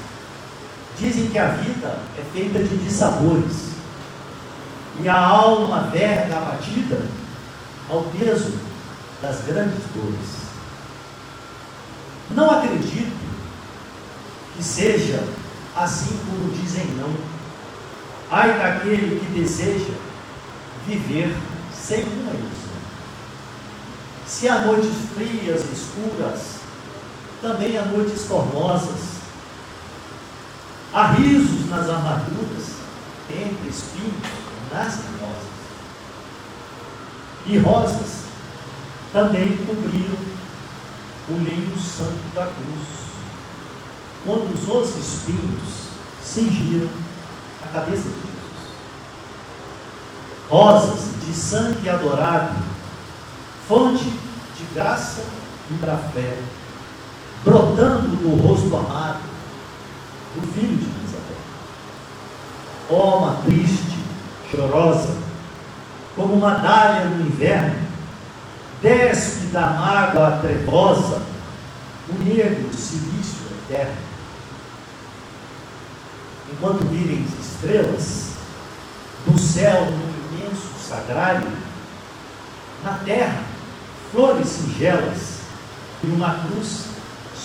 dizem 0.98 1.28
que 1.28 1.38
a 1.38 1.48
vida 1.48 1.98
é 2.18 2.22
feita 2.32 2.58
de 2.62 2.76
dissabores 2.78 3.70
e 5.02 5.08
a 5.08 5.18
alma 5.18 5.88
verga 5.92 6.36
abatida 6.36 7.02
ao 7.88 8.02
peso 8.04 8.52
das 9.22 9.40
grandes 9.42 9.82
dores. 9.94 10.40
Não 12.30 12.50
acredito 12.50 13.18
que 14.56 14.62
seja 14.62 15.24
assim 15.76 16.18
como 16.26 16.52
dizem 16.52 16.86
não. 16.96 17.10
Ai 18.30 18.56
daquele 18.58 19.20
que 19.20 19.40
deseja 19.40 19.94
viver 20.86 21.34
sem 21.74 22.04
uma 22.04 22.32
ilusão. 22.32 22.70
Se 24.26 24.48
há 24.48 24.60
noites 24.60 24.92
frias 25.14 25.62
e 25.62 25.72
escuras, 25.72 26.59
também 27.40 27.76
há 27.78 27.84
noites 27.84 28.24
formosas. 28.24 29.20
Há 30.92 31.12
risos 31.12 31.68
nas 31.70 31.88
armaduras, 31.88 32.74
entre 33.30 33.68
espinhos 33.68 34.40
nascem 34.72 35.04
rosas. 35.20 35.50
E 37.46 37.58
rosas 37.58 38.24
também 39.12 39.56
cobriram 39.58 40.18
o 41.28 41.32
linho 41.32 41.78
santo 41.78 42.34
da 42.34 42.46
cruz. 42.46 43.00
Quando 44.24 44.52
os 44.52 44.96
espinhos 44.96 45.90
cingiram 46.22 46.88
a 47.64 47.68
cabeça 47.72 48.02
de 48.02 48.14
Jesus. 48.14 48.30
Rosas 50.48 51.00
de 51.24 51.32
sangue 51.32 51.88
adorado, 51.88 52.56
fonte 53.66 54.04
de 54.04 54.74
graça 54.74 55.22
e 55.70 55.74
da 55.74 55.96
fé, 55.96 56.36
brotando 57.44 58.08
no 58.08 58.36
rosto 58.36 58.76
amado 58.76 59.20
do 60.34 60.52
Filho 60.52 60.76
de. 60.76 60.90
Ó, 62.92 63.28
oh, 63.30 63.44
triste 63.44 63.98
chorosa, 64.50 65.16
como 66.16 66.34
uma 66.34 66.56
dália 66.56 67.04
no 67.04 67.24
inverno, 67.24 67.86
despe 68.82 69.46
da 69.46 69.68
mágoa 69.68 70.38
trevosa 70.42 71.22
o 72.08 72.14
negro 72.24 72.74
silício 72.74 73.46
eterno. 73.64 73.96
Enquanto 76.52 76.84
virem 76.88 77.24
estrelas, 77.40 78.30
do 79.24 79.38
céu 79.38 79.84
no 79.84 80.38
imenso 80.38 80.68
sagrário, 80.84 81.46
na 82.82 82.94
terra, 83.04 83.44
flores 84.10 84.48
singelas 84.48 85.40
e 86.02 86.08
uma 86.08 86.34
cruz 86.40 86.86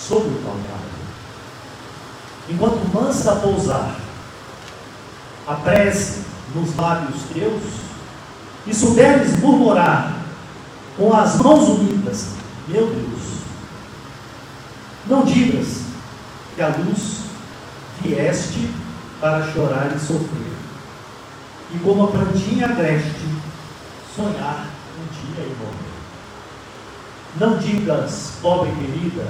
sobre 0.06 0.28
o 0.28 0.42
calvário. 0.42 0.96
Enquanto 2.48 2.94
mansa 2.94 3.36
pousar 3.36 3.96
a 5.46 5.54
prece 5.54 6.22
nos 6.54 6.76
lábios 6.76 7.22
teus, 7.32 7.62
e 8.66 8.74
souberes 8.74 9.38
murmurar 9.38 10.16
com 10.96 11.14
as 11.14 11.36
mãos 11.36 11.68
unidas, 11.68 12.30
meu 12.66 12.86
Deus, 12.86 13.36
não 15.06 15.24
digas 15.24 15.82
que 16.54 16.62
a 16.62 16.68
luz 16.68 17.20
vieste 18.02 18.70
para 19.20 19.52
chorar 19.52 19.92
e 19.94 20.00
sofrer, 20.00 20.52
e 21.74 21.78
como 21.78 22.04
a 22.04 22.08
plantinha 22.08 22.66
agreste, 22.66 23.28
sonhar 24.14 24.66
um 24.98 25.06
dia 25.12 25.44
e 25.44 25.56
morrer. 25.60 25.86
Não 27.38 27.58
digas, 27.58 28.32
pobre 28.42 28.70
querida, 28.72 29.28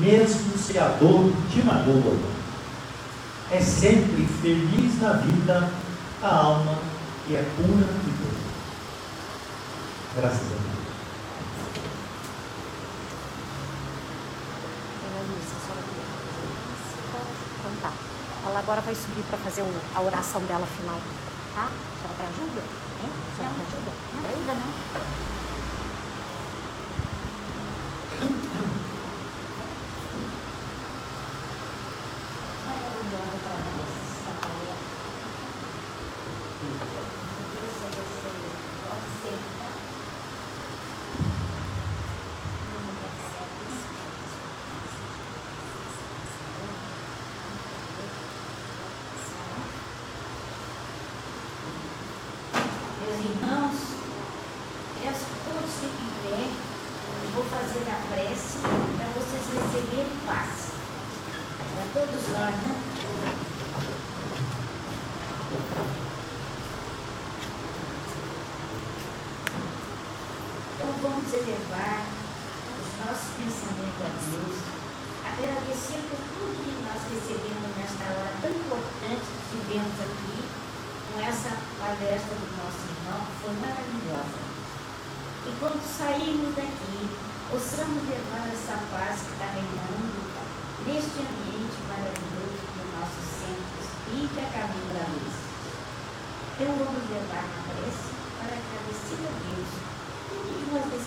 mesmo 0.00 0.56
se 0.58 0.78
a 0.78 0.88
dor 0.88 1.32
te 1.52 1.62
magoa, 1.62 2.16
é 3.50 3.60
sempre 3.60 4.26
feliz 4.40 5.00
na 5.00 5.12
vida 5.12 5.70
a 6.22 6.34
alma 6.34 6.78
que 7.26 7.36
é 7.36 7.42
pura 7.56 7.68
e 7.68 8.10
boa. 8.10 8.40
Graças 10.16 10.46
a 10.46 10.54
Deus. 10.54 10.70
Ela 18.46 18.58
agora 18.58 18.80
vai 18.80 18.94
subir 18.94 19.22
para 19.24 19.38
fazer 19.38 19.62
a 19.94 20.00
oração 20.00 20.40
dela 20.42 20.66
final. 20.66 20.98
Tá? 21.54 21.68
A 21.68 22.16
senhora 22.16 22.32
ajuda? 22.34 22.62
Hein? 23.02 23.10
A 23.32 23.36
senhora 23.36 23.54
me 23.54 23.62
ajuda? 23.62 23.92
Não, 24.14 24.30
ajuda 24.30 24.54
não. 24.54 25.29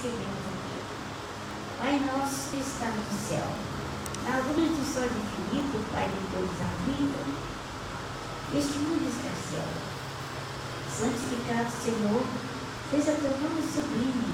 seremos 0.04 0.44
Pai 1.80 1.96
nosso 2.00 2.52
que 2.52 2.60
está 2.60 2.88
no 2.92 3.04
céu, 3.28 3.48
na 4.28 4.36
luz 4.52 4.72
do 4.76 4.84
sol 4.84 5.08
infinito, 5.08 5.80
Pai 5.92 6.08
de 6.12 6.20
todos 6.28 6.60
a 6.60 6.68
vida, 6.84 7.24
este 8.54 8.80
mundo 8.80 9.08
escarcel. 9.08 9.68
Santificado 10.92 11.72
Senhor, 11.84 12.24
seja 12.92 13.16
teu 13.16 13.32
nome 13.32 13.64
sublime, 13.64 14.28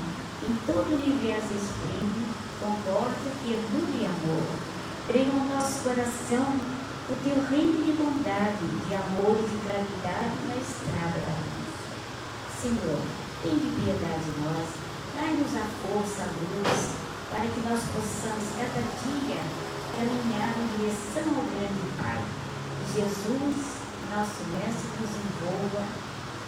em 0.49 0.55
todo 0.65 0.89
o 0.89 0.95
universo 0.95 1.53
exprime, 1.53 2.33
concorda, 2.59 3.29
ternura 3.45 3.93
e 3.93 4.05
amor. 4.05 4.45
Treina 5.07 5.33
o 5.33 5.49
nosso 5.53 5.83
coração 5.83 6.79
o 7.09 7.15
teu 7.23 7.45
reino 7.49 7.83
de 7.83 7.91
bondade, 7.93 8.65
de 8.87 8.95
amor 8.95 9.37
e 9.37 9.49
de 9.49 9.57
gravidade 9.65 10.37
na 10.47 10.55
estrada 10.57 11.19
da 11.19 11.33
vida. 11.45 11.69
Senhor, 12.61 13.01
tem 13.41 13.57
piedade 13.57 14.23
de 14.25 14.41
nós 14.41 14.88
Dai-nos 15.19 15.51
a 15.51 15.67
força, 15.83 16.23
a 16.23 16.31
luz, 16.31 16.95
para 17.29 17.43
que 17.43 17.59
nós 17.67 17.83
possamos 17.91 18.55
cada 18.55 18.79
dia 19.03 19.35
caminhar 19.91 20.55
em 20.55 20.67
direção 20.79 21.27
ao 21.35 21.43
grande 21.43 21.91
Pai. 21.99 22.23
Jesus, 22.95 23.83
nosso 24.15 24.39
Mestre, 24.55 24.95
nos 24.95 25.11
envolva 25.19 25.83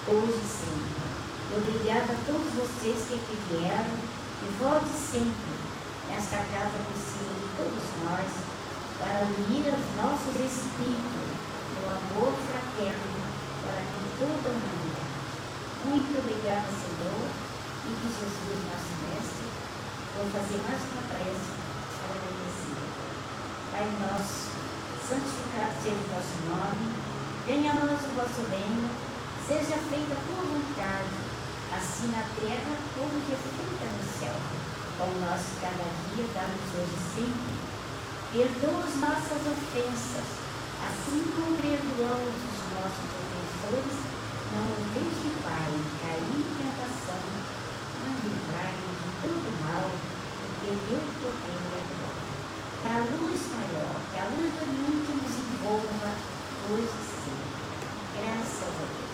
hoje 0.08 0.40
e 0.40 0.48
sempre. 0.48 1.04
Obrigada 1.52 2.16
a 2.16 2.24
todos 2.24 2.48
vocês 2.56 2.96
que 3.10 3.16
aqui 3.20 3.36
vieram 3.52 3.92
e 4.40 4.48
volte 4.64 4.96
sempre 4.96 5.52
nesta 6.08 6.38
casa 6.38 6.80
possível 6.88 7.36
de 7.44 7.52
todos 7.60 7.84
nós 8.08 8.32
para 9.04 9.28
unir 9.36 9.68
os 9.68 9.84
nossos 10.00 10.36
espíritos 10.48 11.28
no 11.76 11.92
amor 11.92 12.32
fraterno 12.48 13.20
para 13.68 13.84
com 13.84 14.04
toda 14.16 14.48
a 14.48 14.56
humanidade. 14.56 15.12
Muito 15.84 16.20
obrigada, 16.20 16.72
Senhor 16.72 17.51
e 17.82 17.98
que 17.98 18.10
Jesus, 18.14 18.62
nosso 18.70 18.94
Mestre, 19.10 19.50
vou 20.14 20.30
fazer 20.30 20.62
mais 20.70 20.82
uma 20.86 21.02
prece 21.10 21.50
para 21.98 22.14
agradecer. 22.14 22.78
Pai 23.74 23.90
nosso, 24.06 24.54
santificado 25.02 25.74
seja 25.82 25.98
o 25.98 26.14
vosso 26.14 26.38
nome, 26.46 26.94
venha 27.50 27.74
a 27.74 27.82
nós 27.82 28.06
o 28.06 28.14
vosso 28.14 28.46
reino, 28.54 28.86
seja 29.50 29.82
feita 29.90 30.14
a 30.14 30.24
tua 30.30 30.46
vontade, 30.46 31.18
assim 31.74 32.14
na 32.14 32.22
terra 32.38 32.74
como 32.94 33.18
que 33.26 33.34
é 33.34 33.40
feita 33.50 33.86
no 33.98 34.06
céu. 34.14 34.38
Pão 35.02 35.10
nosso 35.26 35.58
cada 35.58 35.82
dia 35.82 36.26
dá-nos 36.38 36.70
hoje 36.78 36.98
sempre. 37.18 37.54
Perdoa 38.30 38.86
as 38.86 38.96
nossas 39.02 39.42
ofensas, 39.42 40.30
assim 40.86 41.24
como 41.34 41.58
perdoamos 41.58 42.42
os 42.46 42.62
nossos 42.78 43.10
ofensores, 43.10 43.98
não 44.54 44.70
nos 44.70 44.86
deixe, 44.94 45.34
Pai, 45.42 45.74
cair 46.06 46.30
em 46.30 46.46
tentação 46.62 47.61
e 48.02 48.28
livrai-nos 48.28 48.98
de 49.02 49.10
todo 49.22 49.48
mal, 49.66 49.92
porque 50.42 50.72
Deus 50.90 51.10
poder 51.22 51.52
é 51.52 51.70
né, 51.70 51.82
glória. 51.92 52.32
Que 52.82 52.88
a 52.88 53.00
luz 53.00 53.42
maior, 53.54 53.96
que 54.12 54.20
a 54.20 54.26
luz 54.26 54.52
do 54.58 54.66
mundo 54.66 55.10
nos 55.22 55.36
envolva 55.38 56.12
hoje 56.72 56.84
e 56.84 57.06
sempre. 57.12 57.62
Graças 58.18 58.64
a 58.64 58.86
Deus. 58.98 59.11